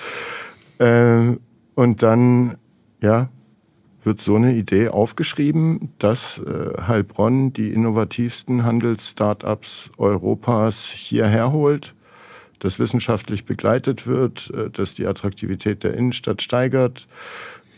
[0.79, 1.37] Äh,
[1.75, 2.57] und dann,
[3.01, 3.29] ja,
[4.03, 11.95] wird so eine Idee aufgeschrieben, dass äh, Heilbronn die innovativsten Handels-Startups Europas hierher holt,
[12.59, 17.07] dass wissenschaftlich begleitet wird, äh, dass die Attraktivität der Innenstadt steigert,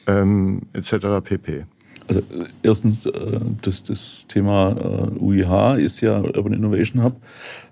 [0.05, 1.23] ähm, etc.
[1.23, 1.65] pp.
[2.07, 7.15] Also äh, erstens, äh, das, das Thema äh, UIH ist ja Urban Innovation Hub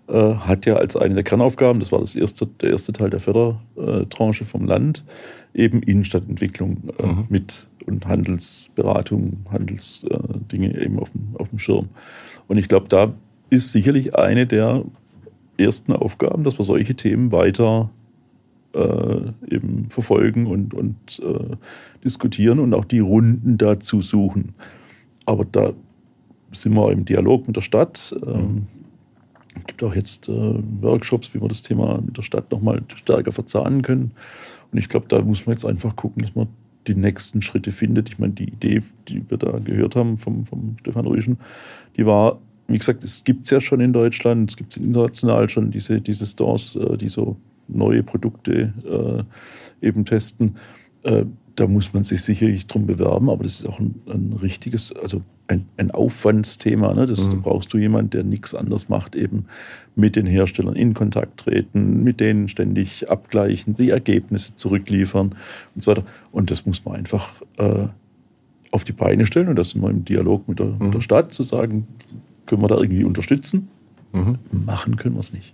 [0.07, 3.19] äh, hat ja als eine der Kernaufgaben, das war das erste, der erste Teil der
[3.19, 5.03] Fördertranche vom Land,
[5.53, 7.25] eben Innenstadtentwicklung äh, mhm.
[7.29, 11.89] mit und Handelsberatung, Handelsdinge eben auf dem, auf dem Schirm.
[12.47, 13.13] Und ich glaube, da
[13.49, 14.83] ist sicherlich eine der
[15.57, 17.89] ersten Aufgaben, dass wir solche Themen weiter
[18.75, 21.55] äh, eben verfolgen und, und äh,
[22.03, 24.53] diskutieren und auch die Runden dazu suchen.
[25.25, 25.73] Aber da
[26.51, 28.15] sind wir im Dialog mit der Stadt.
[28.25, 28.67] Ähm, mhm.
[29.57, 33.31] Es gibt auch jetzt äh, Workshops, wie wir das Thema mit der Stadt nochmal stärker
[33.31, 34.11] verzahnen können.
[34.71, 36.47] Und ich glaube, da muss man jetzt einfach gucken, dass man
[36.87, 38.09] die nächsten Schritte findet.
[38.09, 41.37] Ich meine, die Idee, die wir da gehört haben vom, vom Stefan Rüschen,
[41.95, 45.71] die war, wie gesagt, es gibt es ja schon in Deutschland, es gibt international schon
[45.71, 49.25] diese, diese Stores, äh, die so neue Produkte
[49.81, 50.57] äh, eben testen.
[51.03, 54.91] Äh, da muss man sich sicherlich drum bewerben, aber das ist auch ein, ein richtiges,
[54.91, 56.93] also ein, ein Aufwandsthema.
[56.93, 57.05] Ne?
[57.05, 57.31] Das, mhm.
[57.31, 59.45] Da brauchst du jemanden, der nichts anderes macht, eben
[59.95, 65.35] mit den Herstellern in Kontakt treten, mit denen ständig abgleichen, die Ergebnisse zurückliefern
[65.75, 66.03] und so weiter.
[66.31, 67.87] Und das muss man einfach äh,
[68.71, 69.47] auf die Beine stellen.
[69.47, 70.77] Und das wir im Dialog mit der, mhm.
[70.79, 71.87] mit der Stadt, zu sagen,
[72.45, 73.69] können wir da irgendwie unterstützen?
[74.11, 74.39] Mhm.
[74.51, 75.53] Machen können wir es nicht.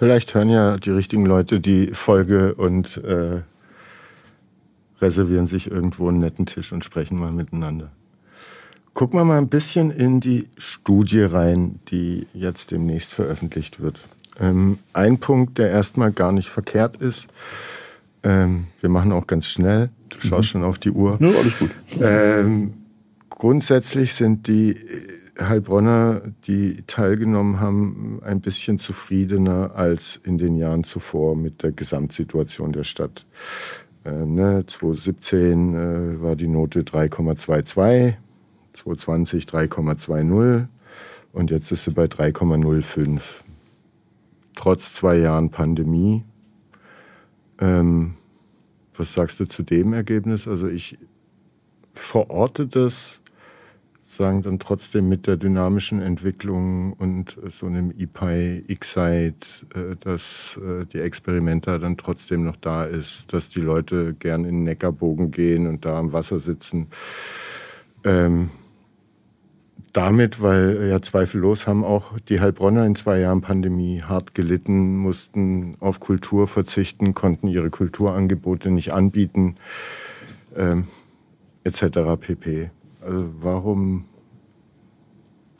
[0.00, 3.42] Vielleicht hören ja die richtigen Leute die Folge und äh,
[4.98, 7.90] reservieren sich irgendwo einen netten Tisch und sprechen mal miteinander.
[8.94, 14.00] Gucken wir mal ein bisschen in die Studie rein, die jetzt demnächst veröffentlicht wird.
[14.40, 17.28] Ähm, ein Punkt, der erstmal gar nicht verkehrt ist,
[18.22, 20.50] ähm, wir machen auch ganz schnell, du schaust mhm.
[20.50, 21.18] schon auf die Uhr.
[21.20, 21.70] Ja, alles gut.
[22.00, 22.72] Ähm,
[23.28, 24.76] grundsätzlich sind die
[25.40, 32.72] Heilbronner, die teilgenommen haben, ein bisschen zufriedener als in den Jahren zuvor mit der Gesamtsituation
[32.72, 33.26] der Stadt.
[34.04, 38.14] Ähm, ne, 2017 äh, war die Note 3,22,
[38.72, 40.66] 2020 3,20
[41.32, 43.20] und jetzt ist sie bei 3,05.
[44.54, 46.24] Trotz zwei Jahren Pandemie.
[47.58, 48.14] Ähm,
[48.94, 50.48] was sagst du zu dem Ergebnis?
[50.48, 50.98] Also ich
[51.94, 53.19] verorte das
[54.12, 60.86] sagen dann trotzdem mit der dynamischen Entwicklung und so einem EPI, Excite, äh, dass äh,
[60.86, 65.66] die Experimenta dann trotzdem noch da ist, dass die Leute gern in den Neckarbogen gehen
[65.66, 66.88] und da am Wasser sitzen.
[68.04, 68.50] Ähm,
[69.92, 75.76] damit, weil ja zweifellos haben auch die Heilbronner in zwei Jahren Pandemie hart gelitten, mussten
[75.80, 79.56] auf Kultur verzichten, konnten ihre Kulturangebote nicht anbieten,
[80.56, 80.86] ähm,
[81.64, 81.98] etc.
[82.20, 82.70] pp.
[83.00, 84.04] Also warum,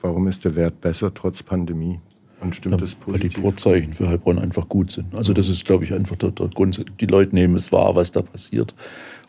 [0.00, 2.00] warum ist der Wert besser trotz Pandemie?
[2.40, 3.22] Und stimmt ja, das positiv?
[3.22, 5.14] Weil die Vorzeichen für Heilbronn einfach gut sind.
[5.14, 6.84] Also das ist, glaube ich, einfach der, der Grund.
[7.00, 8.74] Die Leute nehmen es wahr, was da passiert.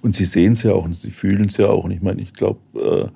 [0.01, 1.83] Und sie sehen es ja auch und sie fühlen es ja auch.
[1.83, 3.09] Und ich meine, ich glaube, äh,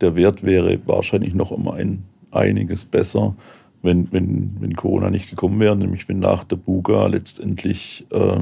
[0.00, 3.36] der Wert wäre wahrscheinlich noch um ein, einiges besser,
[3.82, 5.76] wenn, wenn, wenn Corona nicht gekommen wäre.
[5.76, 8.40] Nämlich wenn nach der Buga letztendlich äh,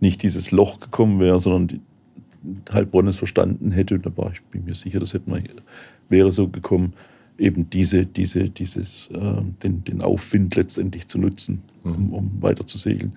[0.00, 1.80] nicht dieses Loch gekommen wäre, sondern die,
[2.72, 5.42] Heilbronn es verstanden hätte, da war ich bin mir sicher, das hätte man,
[6.08, 6.94] wäre so gekommen,
[7.38, 12.12] eben diese, diese, dieses, äh, den, den Aufwind letztendlich zu nutzen, um, mhm.
[12.12, 13.16] um weiter zu segeln.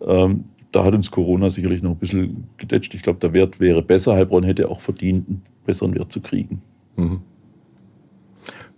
[0.00, 2.94] Ähm, da hat uns Corona sicherlich noch ein bisschen gedetscht.
[2.94, 4.14] Ich glaube, der Wert wäre besser.
[4.14, 6.60] Heilbronn hätte auch verdient, einen besseren Wert zu kriegen.
[6.96, 7.20] Mhm.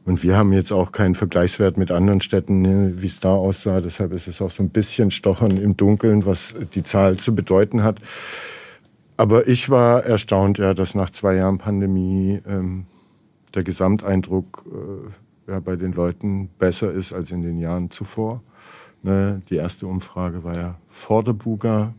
[0.04, 3.82] Und wir haben jetzt auch keinen Vergleichswert mit anderen Städten, ne, wie es da aussah.
[3.82, 7.82] Deshalb ist es auch so ein bisschen Stochern im Dunkeln, was die Zahl zu bedeuten
[7.82, 8.00] hat.
[9.18, 12.86] Aber ich war erstaunt, ja, dass nach zwei Jahren Pandemie ähm,
[13.52, 18.42] der Gesamteindruck äh, ja, bei den Leuten besser ist als in den Jahren zuvor.
[19.02, 21.94] Ne, die erste Umfrage war ja vor der Buga,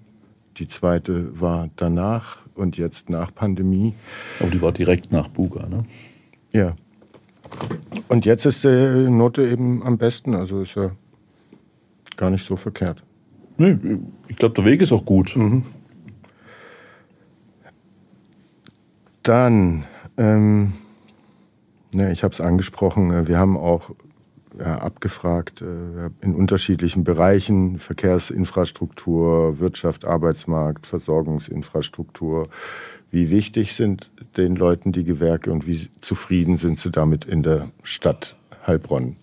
[0.58, 3.94] die zweite war danach und jetzt nach Pandemie.
[4.40, 5.84] Aber die war direkt nach Buga, ne?
[6.54, 6.76] Ja.
[8.08, 10.92] Und jetzt ist die Note eben am besten, also ist ja
[12.16, 13.04] gar nicht so verkehrt.
[13.58, 13.78] Nee,
[14.30, 15.36] ich glaube, der Weg ist auch gut.
[15.36, 15.64] Mhm.
[19.24, 19.86] Dann,
[20.18, 20.74] ähm,
[21.94, 23.92] ne, ich habe es angesprochen, äh, wir haben auch
[24.58, 32.50] ja, abgefragt äh, in unterschiedlichen Bereichen, Verkehrsinfrastruktur, Wirtschaft, Arbeitsmarkt, Versorgungsinfrastruktur.
[33.12, 37.70] Wie wichtig sind den Leuten die Gewerke und wie zufrieden sind sie damit in der
[37.84, 38.36] Stadt
[38.68, 39.16] Heilbronn?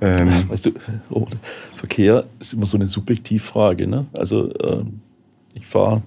[0.00, 0.70] Ähm, weißt du,
[1.10, 1.28] oh,
[1.72, 3.86] Verkehr ist immer so eine Subjektivfrage.
[3.86, 4.06] Ne?
[4.14, 4.84] Also äh,
[5.54, 6.02] ich fahre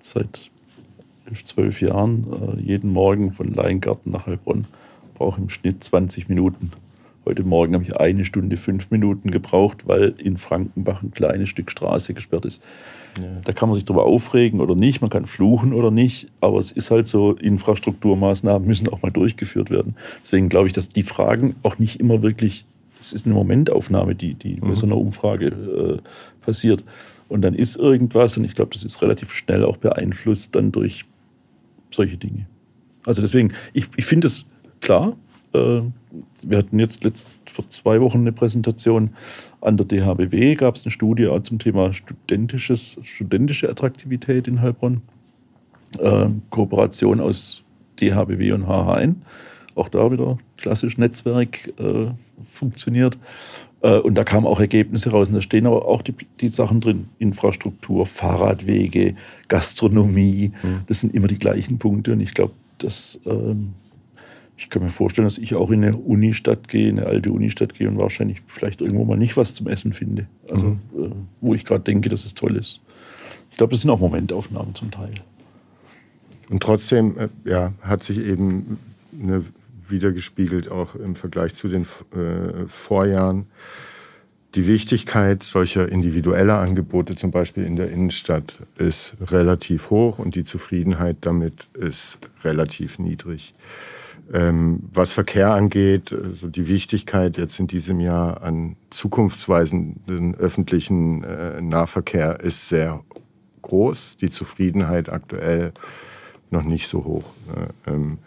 [0.00, 0.50] seit
[1.30, 2.26] elf, zwölf Jahren
[2.58, 4.66] äh, jeden Morgen von Leingarten nach Heilbronn.
[5.14, 6.72] Brauche im Schnitt 20 Minuten.
[7.24, 11.70] Heute Morgen habe ich eine Stunde fünf Minuten gebraucht, weil in Frankenbach ein kleines Stück
[11.70, 12.62] Straße gesperrt ist.
[13.20, 13.26] Ja.
[13.44, 16.72] Da kann man sich darüber aufregen oder nicht, man kann fluchen oder nicht, aber es
[16.72, 19.96] ist halt so, Infrastrukturmaßnahmen müssen auch mal durchgeführt werden.
[20.22, 22.64] Deswegen glaube ich, dass die Fragen auch nicht immer wirklich,
[22.98, 24.68] es ist eine Momentaufnahme, die, die mhm.
[24.68, 26.84] bei so einer Umfrage äh, passiert.
[27.28, 31.04] Und dann ist irgendwas, und ich glaube, das ist relativ schnell auch beeinflusst dann durch
[31.90, 32.46] solche Dinge.
[33.06, 34.46] Also deswegen, ich, ich finde es
[34.80, 35.16] klar.
[35.52, 35.82] Äh,
[36.42, 39.10] wir hatten jetzt letzt, vor zwei Wochen eine Präsentation
[39.60, 45.02] an der DHBW, gab es eine Studie zum Thema studentisches, studentische Attraktivität in Heilbronn.
[45.98, 47.62] Äh, Kooperation aus
[48.00, 49.22] DHBW und HHN.
[49.74, 52.10] Auch da wieder klassisch Netzwerk äh,
[52.44, 53.18] funktioniert.
[53.82, 55.28] Äh, und da kamen auch Ergebnisse raus.
[55.28, 57.08] Und da stehen aber auch die, die Sachen drin.
[57.18, 59.14] Infrastruktur, Fahrradwege,
[59.48, 60.52] Gastronomie.
[60.62, 60.80] Mhm.
[60.86, 62.12] Das sind immer die gleichen Punkte.
[62.12, 63.74] Und ich glaube, dass ähm,
[64.56, 67.88] ich kann mir vorstellen, dass ich auch in eine Unistadt gehe, eine alte Unistadt gehe
[67.88, 70.26] und wahrscheinlich vielleicht irgendwo mal nicht was zum Essen finde.
[70.50, 70.78] Also, mhm.
[70.98, 71.10] äh,
[71.40, 72.80] wo ich gerade denke, dass es toll ist.
[73.50, 75.14] Ich glaube, das sind auch Momentaufnahmen zum Teil.
[76.50, 78.78] Und trotzdem äh, ja, hat sich eben
[79.18, 79.44] eine,
[79.90, 83.46] wiedergespiegelt, auch im Vergleich zu den äh, Vorjahren,
[84.56, 90.42] die Wichtigkeit solcher individueller Angebote, zum Beispiel in der Innenstadt, ist relativ hoch und die
[90.42, 93.54] Zufriedenheit damit ist relativ niedrig.
[94.32, 101.60] Ähm, was Verkehr angeht, also die Wichtigkeit jetzt in diesem Jahr an zukunftsweisenden öffentlichen äh,
[101.60, 103.04] Nahverkehr ist sehr
[103.62, 104.16] groß.
[104.20, 105.72] Die Zufriedenheit aktuell
[106.50, 107.34] noch nicht so hoch.
[107.46, 107.68] Ne?
[107.86, 108.18] Ähm,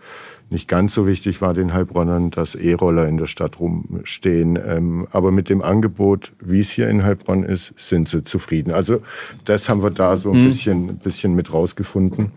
[0.50, 4.58] nicht ganz so wichtig war den Heilbronnern, dass E-Roller in der Stadt rumstehen.
[4.64, 8.72] Ähm, aber mit dem Angebot, wie es hier in Heilbronn ist, sind sie zufrieden.
[8.72, 9.02] Also
[9.46, 10.46] das haben wir da so ein mhm.
[10.46, 12.32] bisschen, bisschen mit rausgefunden.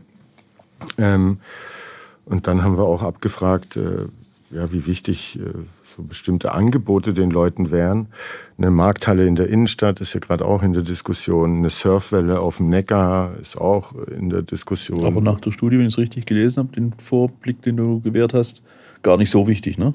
[0.98, 1.38] Ähm,
[2.24, 4.06] und dann haben wir auch abgefragt, äh,
[4.50, 5.52] ja, wie wichtig äh,
[5.96, 8.08] so bestimmte Angebote den Leuten wären.
[8.58, 11.58] Eine Markthalle in der Innenstadt ist ja gerade auch in der Diskussion.
[11.58, 15.04] Eine Surfwelle auf dem Neckar ist auch in der Diskussion.
[15.04, 18.34] Aber nach der Studie, wenn ich es richtig gelesen habe, den Vorblick, den du gewährt
[18.34, 18.62] hast,
[19.02, 19.94] gar nicht so wichtig, ne?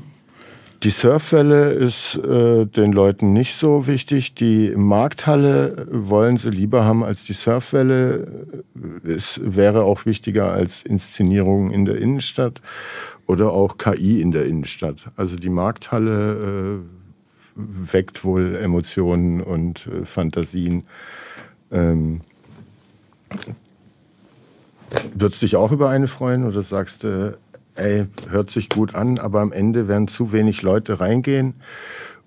[0.84, 4.34] Die Surfwelle ist äh, den Leuten nicht so wichtig.
[4.34, 8.48] Die Markthalle wollen sie lieber haben als die Surfwelle.
[9.04, 12.62] Es wäre auch wichtiger als Inszenierungen in der Innenstadt
[13.28, 15.12] oder auch KI in der Innenstadt.
[15.16, 20.86] Also die Markthalle äh, weckt wohl Emotionen und äh, Fantasien.
[21.72, 22.22] Ähm,
[25.14, 27.38] Würdest du dich auch über eine freuen oder sagst du,
[27.76, 31.56] ey, hört sich gut an, aber am Ende werden zu wenig Leute reingehen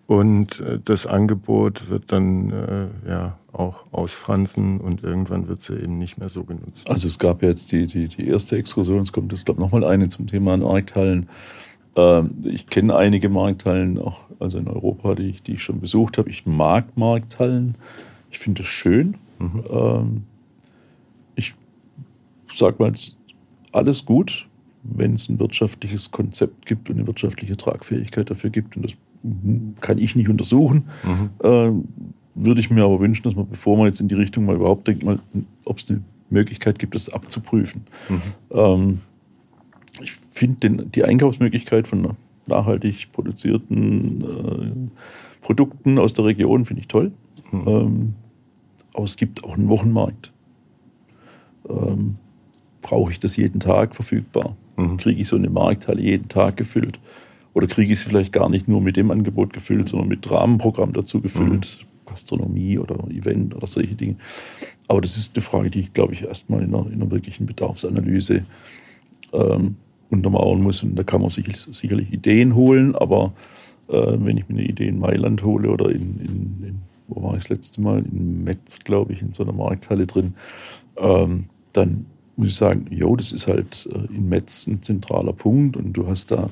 [0.06, 5.98] und äh, das Angebot wird dann äh, ja auch ausfransen und irgendwann wird sie eben
[5.98, 6.88] nicht mehr so genutzt.
[6.90, 9.84] Also es gab jetzt die, die, die erste Exkursion, es kommt jetzt glaube ich nochmal
[9.84, 11.28] eine zum Thema Markthallen.
[11.96, 16.18] Ähm, ich kenne einige Markthallen auch, also in Europa, die ich, die ich schon besucht
[16.18, 16.30] habe.
[16.30, 17.76] Ich mag Markthallen.
[18.30, 19.16] Ich finde es schön.
[19.38, 19.64] Mhm.
[19.70, 20.22] Ähm,
[21.36, 21.54] ich
[22.52, 22.92] sage mal,
[23.72, 24.48] alles gut
[24.84, 28.96] wenn es ein wirtschaftliches Konzept gibt und eine wirtschaftliche Tragfähigkeit dafür gibt, und das
[29.80, 31.30] kann ich nicht untersuchen, mhm.
[31.42, 31.72] äh,
[32.34, 34.86] würde ich mir aber wünschen, dass man, bevor man jetzt in die Richtung mal überhaupt
[34.86, 35.18] denkt, mal,
[35.64, 37.86] ob es eine Möglichkeit gibt, das abzuprüfen.
[38.08, 38.20] Mhm.
[38.50, 39.00] Ähm,
[40.02, 42.16] ich finde die Einkaufsmöglichkeit von
[42.46, 45.00] nachhaltig produzierten äh,
[45.40, 47.12] Produkten aus der Region finde ich toll.
[47.52, 47.64] Mhm.
[47.66, 48.14] Ähm,
[48.92, 50.32] aber es gibt auch einen Wochenmarkt.
[51.68, 52.16] Ähm,
[52.82, 54.56] brauche ich das jeden Tag verfügbar?
[54.76, 54.96] Mhm.
[54.96, 56.98] Kriege ich so eine Markthalle jeden Tag gefüllt?
[57.52, 60.92] Oder kriege ich sie vielleicht gar nicht nur mit dem Angebot gefüllt, sondern mit Rahmenprogramm
[60.92, 61.78] dazu gefüllt?
[61.80, 61.86] Mhm.
[62.06, 64.16] Gastronomie oder Event oder solche Dinge.
[64.88, 67.46] Aber das ist eine Frage, die ich, glaube ich, erstmal in einer, in einer wirklichen
[67.46, 68.44] Bedarfsanalyse
[69.32, 69.76] ähm,
[70.10, 70.82] untermauern muss.
[70.82, 73.32] Und da kann man sich sicherlich Ideen holen, aber
[73.88, 77.32] äh, wenn ich mir eine Idee in Mailand hole oder in, in, in wo war
[77.32, 78.04] ich das letzte Mal?
[78.04, 80.34] In Metz, glaube ich, in so einer Markthalle drin,
[80.96, 82.06] ähm, dann
[82.36, 86.06] muss ich sagen, jo, das ist halt äh, in Metz ein zentraler Punkt und du
[86.06, 86.50] hast da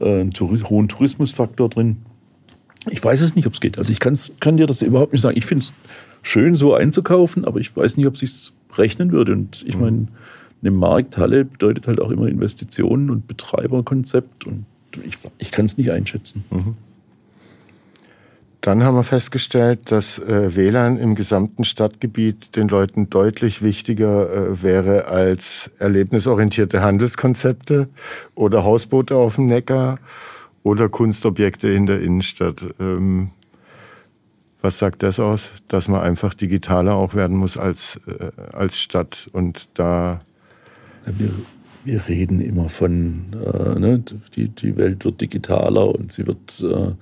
[0.00, 1.98] äh, einen hohen Tourismusfaktor drin.
[2.88, 3.78] Ich weiß es nicht, ob es geht.
[3.78, 5.36] Also ich kann dir das überhaupt nicht sagen.
[5.36, 5.74] Ich finde es
[6.22, 9.32] schön, so einzukaufen, aber ich weiß nicht, ob es sich rechnen würde.
[9.32, 9.82] Und ich mhm.
[9.82, 10.08] meine,
[10.62, 14.64] eine Markthalle bedeutet halt auch immer Investitionen und Betreiberkonzept und
[15.04, 16.44] ich, ich kann es nicht einschätzen.
[16.50, 16.76] Mhm.
[18.60, 24.62] Dann haben wir festgestellt, dass äh, WLAN im gesamten Stadtgebiet den Leuten deutlich wichtiger äh,
[24.62, 27.88] wäre als erlebnisorientierte Handelskonzepte
[28.34, 29.98] oder Hausboote auf dem Neckar
[30.62, 32.66] oder Kunstobjekte in der Innenstadt.
[32.78, 33.30] Ähm,
[34.60, 35.52] was sagt das aus?
[35.68, 40.20] Dass man einfach digitaler auch werden muss als, äh, als Stadt und da.
[41.06, 41.30] Wir,
[41.84, 44.04] wir reden immer von, äh, ne,
[44.36, 46.92] die, die Welt wird digitaler und sie wird äh,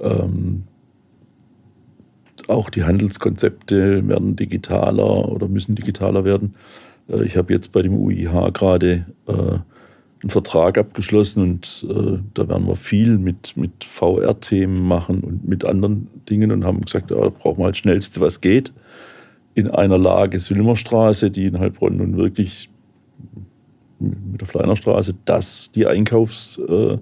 [0.00, 0.64] ähm,
[2.48, 6.54] auch die Handelskonzepte werden digitaler oder müssen digitaler werden.
[7.08, 12.48] Äh, ich habe jetzt bei dem UIH gerade äh, einen Vertrag abgeschlossen und äh, da
[12.48, 17.28] werden wir viel mit, mit VR-Themen machen und mit anderen Dingen und haben gesagt, da
[17.28, 18.72] brauchen wir halt schnellste, was geht.
[19.54, 22.70] In einer Lage Sülmerstraße, die in Heilbronn nun wirklich
[23.98, 27.00] mit der Fleinerstraße das die Einkaufsmeile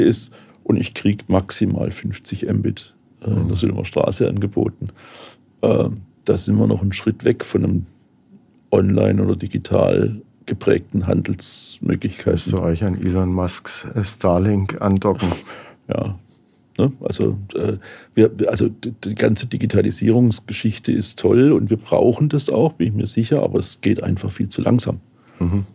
[0.00, 0.32] ist
[0.64, 2.94] und ich kriege maximal 50 Mbit
[3.24, 4.88] äh, in der Silmer Straße angeboten.
[5.62, 5.88] Äh,
[6.24, 7.86] da sind wir noch einen Schritt weg von einem
[8.70, 12.32] online oder digital geprägten Handelsmöglichkeiten.
[12.32, 15.28] Müsst ihr euch an Elon Musks äh, Starlink andocken?
[15.88, 16.16] Ja.
[16.78, 16.92] Ne?
[17.00, 17.76] Also, äh,
[18.14, 23.06] wir, also die ganze Digitalisierungsgeschichte ist toll und wir brauchen das auch, bin ich mir
[23.08, 25.00] sicher, aber es geht einfach viel zu langsam.
[25.40, 25.66] Mhm.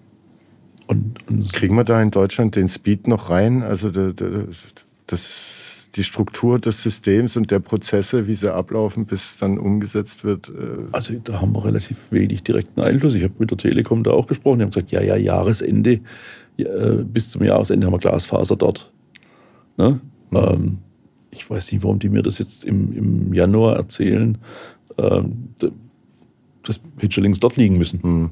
[0.88, 3.62] Und, und Kriegen wir da in Deutschland den Speed noch rein?
[3.62, 5.66] Also das
[5.98, 10.50] die Struktur des Systems und der Prozesse, wie sie ablaufen, bis dann umgesetzt wird?
[10.50, 13.16] Äh also da haben wir relativ wenig direkten Einfluss.
[13.16, 14.60] Ich habe mit der Telekom da auch gesprochen.
[14.60, 16.00] Die haben gesagt, ja, ja, Jahresende,
[16.56, 18.91] ja, äh, bis zum Jahresende haben wir Glasfaser dort.
[19.78, 20.00] Ne?
[20.30, 20.38] Mhm.
[20.38, 20.78] Ähm,
[21.32, 24.38] ich weiß nicht, warum die mir das jetzt im, im Januar erzählen.
[24.98, 25.50] Ähm,
[26.64, 28.00] das hätte dort liegen müssen.
[28.04, 28.30] Mhm.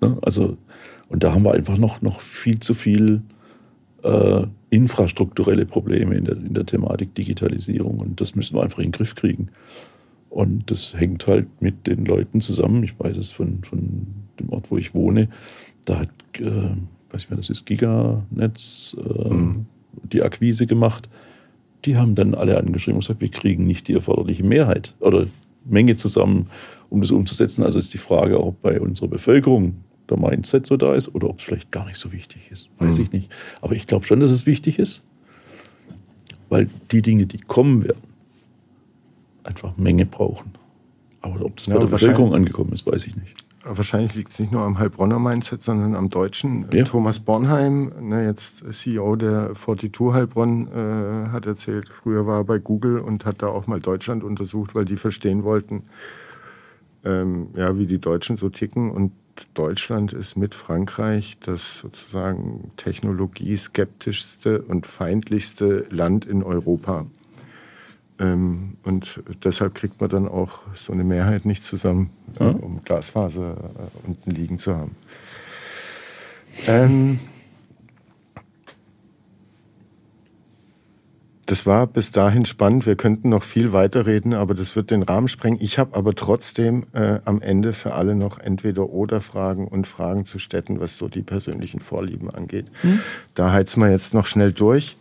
[0.00, 0.18] Ne?
[0.22, 0.56] Also,
[1.08, 3.22] und da haben wir einfach noch, noch viel zu viel
[4.04, 7.98] äh, infrastrukturelle Probleme in der, in der Thematik Digitalisierung.
[7.98, 9.48] Und das müssen wir einfach in den Griff kriegen.
[10.30, 12.82] Und das hängt halt mit den Leuten zusammen.
[12.82, 14.06] Ich weiß es von, von
[14.38, 15.28] dem Ort, wo ich wohne.
[15.86, 16.44] Da hat, äh,
[17.10, 19.66] weiß ich wer das ist, Giganetz äh, mhm.
[20.12, 21.08] die Akquise gemacht.
[21.84, 25.26] Die haben dann alle angeschrieben und gesagt, wir kriegen nicht die erforderliche Mehrheit oder
[25.64, 26.48] Menge zusammen,
[26.90, 27.62] um das umzusetzen.
[27.62, 29.76] Also ist die Frage auch bei unserer Bevölkerung,
[30.10, 32.68] der Mindset so da ist oder ob es vielleicht gar nicht so wichtig ist.
[32.78, 33.04] Weiß mhm.
[33.04, 33.32] ich nicht.
[33.60, 35.02] Aber ich glaube schon, dass es wichtig ist,
[36.48, 38.02] weil die Dinge, die kommen werden,
[39.44, 40.52] einfach Menge brauchen.
[41.20, 43.44] Aber ob das ja, bei der Bevölkerung angekommen ist, weiß ich nicht.
[43.66, 46.66] Wahrscheinlich liegt es nicht nur am Heilbronner Mindset, sondern am deutschen.
[46.70, 46.84] Ja.
[46.84, 52.58] Thomas Bornheim, ne, jetzt CEO der 42 Heilbronn, äh, hat erzählt, früher war er bei
[52.58, 55.84] Google und hat da auch mal Deutschland untersucht, weil die verstehen wollten,
[57.06, 58.90] ähm, ja, wie die Deutschen so ticken.
[58.90, 59.12] Und
[59.54, 67.06] Deutschland ist mit Frankreich das sozusagen technologieskeptischste und feindlichste Land in Europa.
[68.18, 73.56] Ähm, und deshalb kriegt man dann auch so eine Mehrheit nicht zusammen, äh, um Glasfaser
[73.56, 74.96] äh, unten liegen zu haben.
[76.66, 77.18] Ähm,
[81.46, 82.86] Das war bis dahin spannend.
[82.86, 85.58] Wir könnten noch viel weiter reden, aber das wird den Rahmen sprengen.
[85.60, 90.24] Ich habe aber trotzdem äh, am Ende für alle noch entweder oder Fragen und Fragen
[90.24, 92.66] zu Städten, was so die persönlichen Vorlieben angeht.
[92.80, 93.00] Hm?
[93.34, 94.96] Da heizen wir jetzt noch schnell durch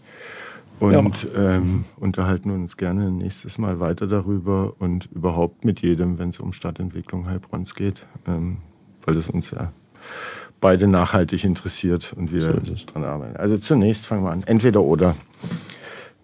[0.79, 1.55] und ja.
[1.55, 6.51] ähm, unterhalten uns gerne nächstes Mal weiter darüber und überhaupt mit jedem, wenn es um
[6.51, 8.57] Stadtentwicklung Heilbronns geht, ähm,
[9.05, 9.71] weil das uns ja
[10.59, 13.37] beide nachhaltig interessiert und wir so dran arbeiten.
[13.37, 14.43] Also zunächst fangen wir an.
[14.43, 15.15] Entweder oder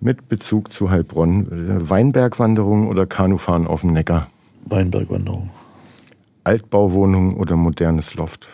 [0.01, 1.89] mit Bezug zu Heilbronn.
[1.89, 4.29] Weinbergwanderung oder Kanufahren auf dem Neckar?
[4.65, 5.49] Weinbergwanderung.
[6.43, 8.47] Altbauwohnung oder modernes Loft?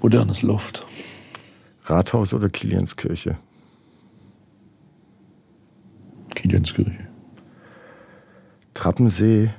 [0.00, 0.86] Modernes Loft.
[1.84, 3.36] Rathaus oder Kilianskirche?
[6.34, 7.08] Kilianskirche.
[8.74, 9.50] Trappensee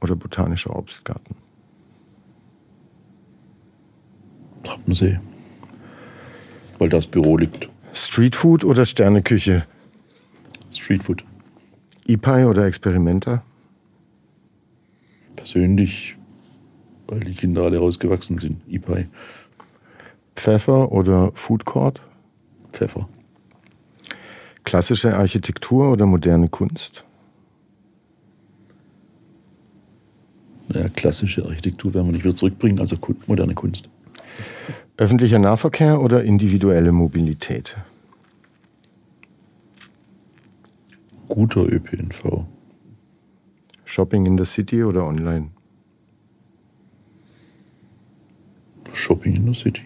[0.00, 1.36] oder botanischer Obstgarten?
[4.62, 5.18] Trappensee
[6.82, 7.68] weil das Büro liegt.
[7.94, 9.66] Streetfood oder Sterneküche?
[10.72, 11.24] Streetfood.
[12.08, 13.44] E-Pie oder Experimenter?
[15.36, 16.16] Persönlich,
[17.06, 19.06] weil die Kinder alle rausgewachsen sind, E-Pie.
[20.34, 22.02] Pfeffer oder Food Court?
[22.72, 23.08] Pfeffer.
[24.64, 27.04] Klassische Architektur oder moderne Kunst?
[30.66, 32.96] Naja, klassische Architektur werden wir nicht wieder zurückbringen, also
[33.28, 33.88] moderne Kunst.
[34.96, 37.76] Öffentlicher Nahverkehr oder individuelle Mobilität?
[41.28, 42.44] Guter ÖPNV.
[43.84, 45.50] Shopping in the City oder online?
[48.92, 49.82] Shopping in the City.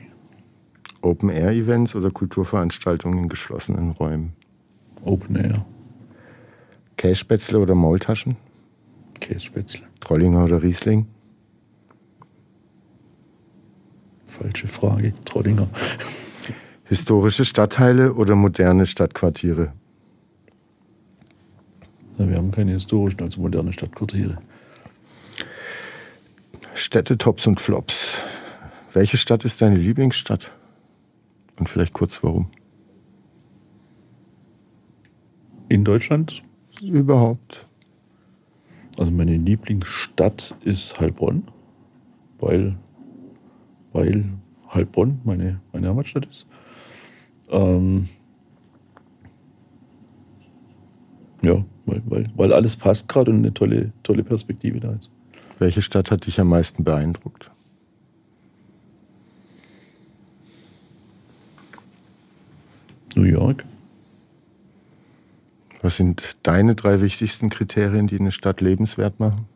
[1.02, 4.32] Open-Air-Events oder Kulturveranstaltungen in geschlossenen Räumen?
[5.02, 5.64] Open-Air.
[6.96, 8.36] Kässpätzle oder Maultaschen?
[9.20, 9.84] Kässpätzle.
[10.00, 11.06] Trollinger oder Riesling?
[14.26, 15.68] Falsche Frage, Trollinger.
[16.84, 19.72] Historische Stadtteile oder moderne Stadtquartiere?
[22.18, 24.38] Ja, wir haben keine historischen, also moderne Stadtquartiere.
[26.74, 28.22] Städte, Tops und Flops.
[28.92, 30.52] Welche Stadt ist deine Lieblingsstadt?
[31.58, 32.50] Und vielleicht kurz warum?
[35.68, 36.42] In Deutschland?
[36.80, 37.66] Überhaupt.
[38.98, 41.48] Also meine Lieblingsstadt ist Heilbronn,
[42.38, 42.76] weil
[43.96, 44.24] weil
[44.74, 46.46] Heilbronn meine, meine Heimatstadt ist.
[47.48, 48.08] Ähm,
[51.42, 55.10] ja, weil, weil, weil alles passt gerade und eine tolle, tolle Perspektive da ist.
[55.58, 57.50] Welche Stadt hat dich am meisten beeindruckt?
[63.14, 63.64] New York.
[65.80, 69.46] Was sind deine drei wichtigsten Kriterien, die eine Stadt lebenswert machen?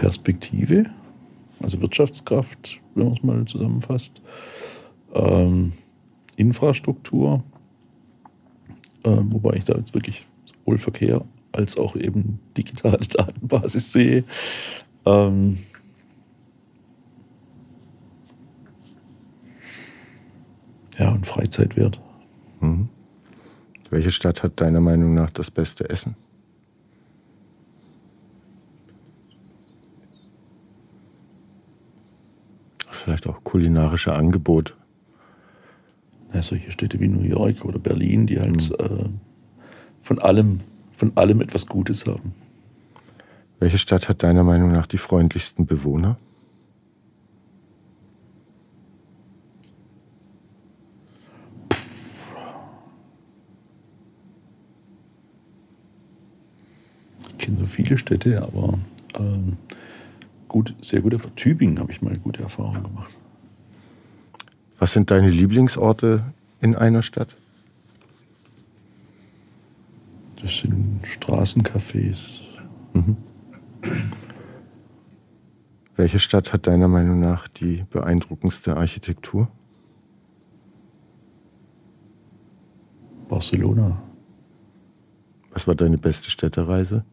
[0.00, 0.84] Perspektive,
[1.62, 4.22] also Wirtschaftskraft, wenn man es mal zusammenfasst,
[5.12, 5.74] ähm,
[6.36, 7.44] Infrastruktur,
[9.04, 11.22] äh, wobei ich da jetzt wirklich sowohl Verkehr
[11.52, 14.24] als auch eben digitale Datenbasis sehe.
[15.04, 15.58] Ähm,
[20.98, 22.00] ja, und Freizeitwert.
[22.62, 22.88] Mhm.
[23.90, 26.16] Welche Stadt hat deiner Meinung nach das beste Essen?
[33.02, 34.76] Vielleicht auch kulinarische Angebot.
[36.34, 38.76] Ja, solche Städte wie New York oder Berlin, die halt mhm.
[38.84, 39.08] äh,
[40.02, 40.60] von allem,
[40.92, 42.34] von allem etwas Gutes haben.
[43.58, 46.18] Welche Stadt hat deiner Meinung nach die freundlichsten Bewohner?
[57.30, 58.78] Ich kenne so viele Städte, aber
[59.18, 59.56] ähm,
[60.50, 63.16] gut, sehr gute Tübingen habe ich mal gute Erfahrungen gemacht.
[64.78, 66.24] Was sind deine Lieblingsorte
[66.60, 67.36] in einer Stadt?
[70.42, 72.40] Das sind Straßencafés.
[72.94, 73.16] Mhm.
[75.96, 79.48] Welche Stadt hat deiner Meinung nach die beeindruckendste Architektur?
[83.28, 84.02] Barcelona.
[85.52, 87.04] Was war deine beste Städtereise?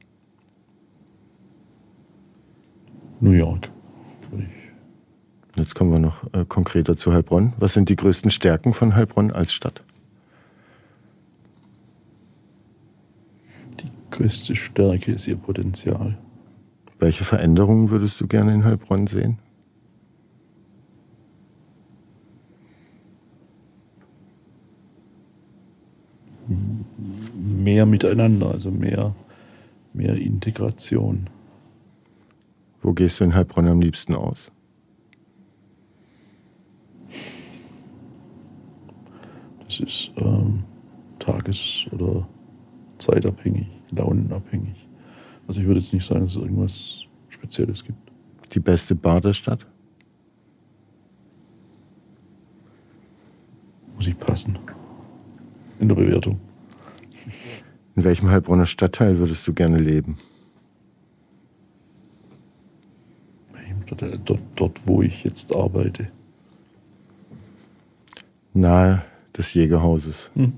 [3.20, 3.70] New York.
[5.56, 7.54] Jetzt kommen wir noch äh, konkreter zu Heilbronn.
[7.58, 9.84] Was sind die größten Stärken von Heilbronn als Stadt?
[13.82, 16.16] Die größte Stärke ist ihr Potenzial.
[17.00, 19.40] Welche Veränderungen würdest du gerne in Heilbronn sehen?
[27.36, 29.16] Mehr miteinander, also mehr,
[29.94, 31.30] mehr Integration.
[32.82, 34.52] Wo gehst du in Heilbronn am liebsten aus?
[39.66, 40.64] Das ist ähm,
[41.20, 42.28] tages- oder
[42.98, 44.88] zeitabhängig, launenabhängig.
[45.48, 48.12] Also ich würde jetzt nicht sagen, dass es irgendwas Spezielles gibt.
[48.54, 49.66] Die beste Bar der Stadt?
[53.96, 54.58] Muss ich passen.
[55.80, 56.40] In der Bewertung.
[57.96, 60.18] In welchem Heilbronner Stadtteil würdest du gerne leben?
[63.88, 66.10] Dort, dort, wo ich jetzt arbeite.
[68.54, 69.04] Nahe
[69.38, 70.32] des Jägerhauses.
[70.36, 70.54] Hm.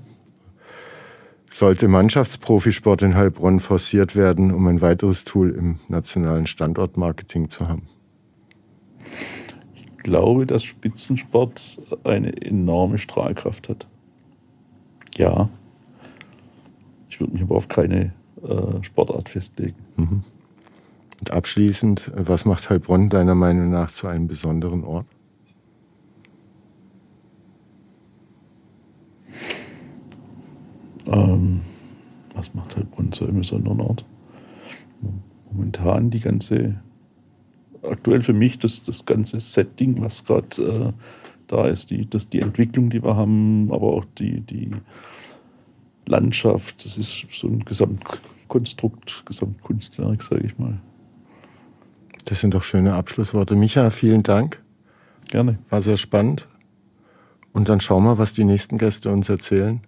[1.50, 7.88] Sollte Mannschaftsprofisport in Heilbronn forciert werden, um ein weiteres Tool im nationalen Standortmarketing zu haben?
[9.74, 13.86] Ich glaube, dass Spitzensport eine enorme Strahlkraft hat.
[15.16, 15.48] Ja.
[17.10, 18.12] Ich würde mich aber auf keine
[18.42, 19.76] äh, Sportart festlegen.
[19.96, 20.22] Mhm.
[21.20, 25.06] Und abschließend, was macht Heilbronn deiner Meinung nach zu einem besonderen Ort?
[31.06, 31.60] Ähm,
[32.34, 34.06] was macht Heilbronn zu einem besonderen Ort?
[35.50, 36.80] Momentan die ganze,
[37.82, 40.92] aktuell für mich das, das ganze Setting, was gerade äh,
[41.48, 44.70] da ist, die, das, die Entwicklung, die wir haben, aber auch die, die
[46.06, 50.80] Landschaft, das ist so ein Gesamtkonstrukt, Gesamtkunstwerk, sage ich mal.
[52.30, 53.56] Das sind doch schöne Abschlussworte.
[53.56, 54.60] Micha, vielen Dank.
[55.30, 55.58] Gerne.
[55.68, 56.46] War sehr spannend.
[57.52, 59.80] Und dann schauen wir, was die nächsten Gäste uns erzählen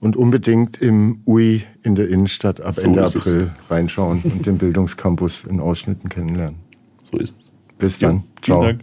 [0.00, 3.70] und unbedingt im UI in der Innenstadt ab so Ende April es.
[3.70, 6.60] reinschauen und den Bildungscampus in Ausschnitten kennenlernen.
[7.02, 7.52] So ist es.
[7.76, 8.16] Bis dann.
[8.16, 8.62] Ja, Ciao.
[8.62, 8.80] Dank.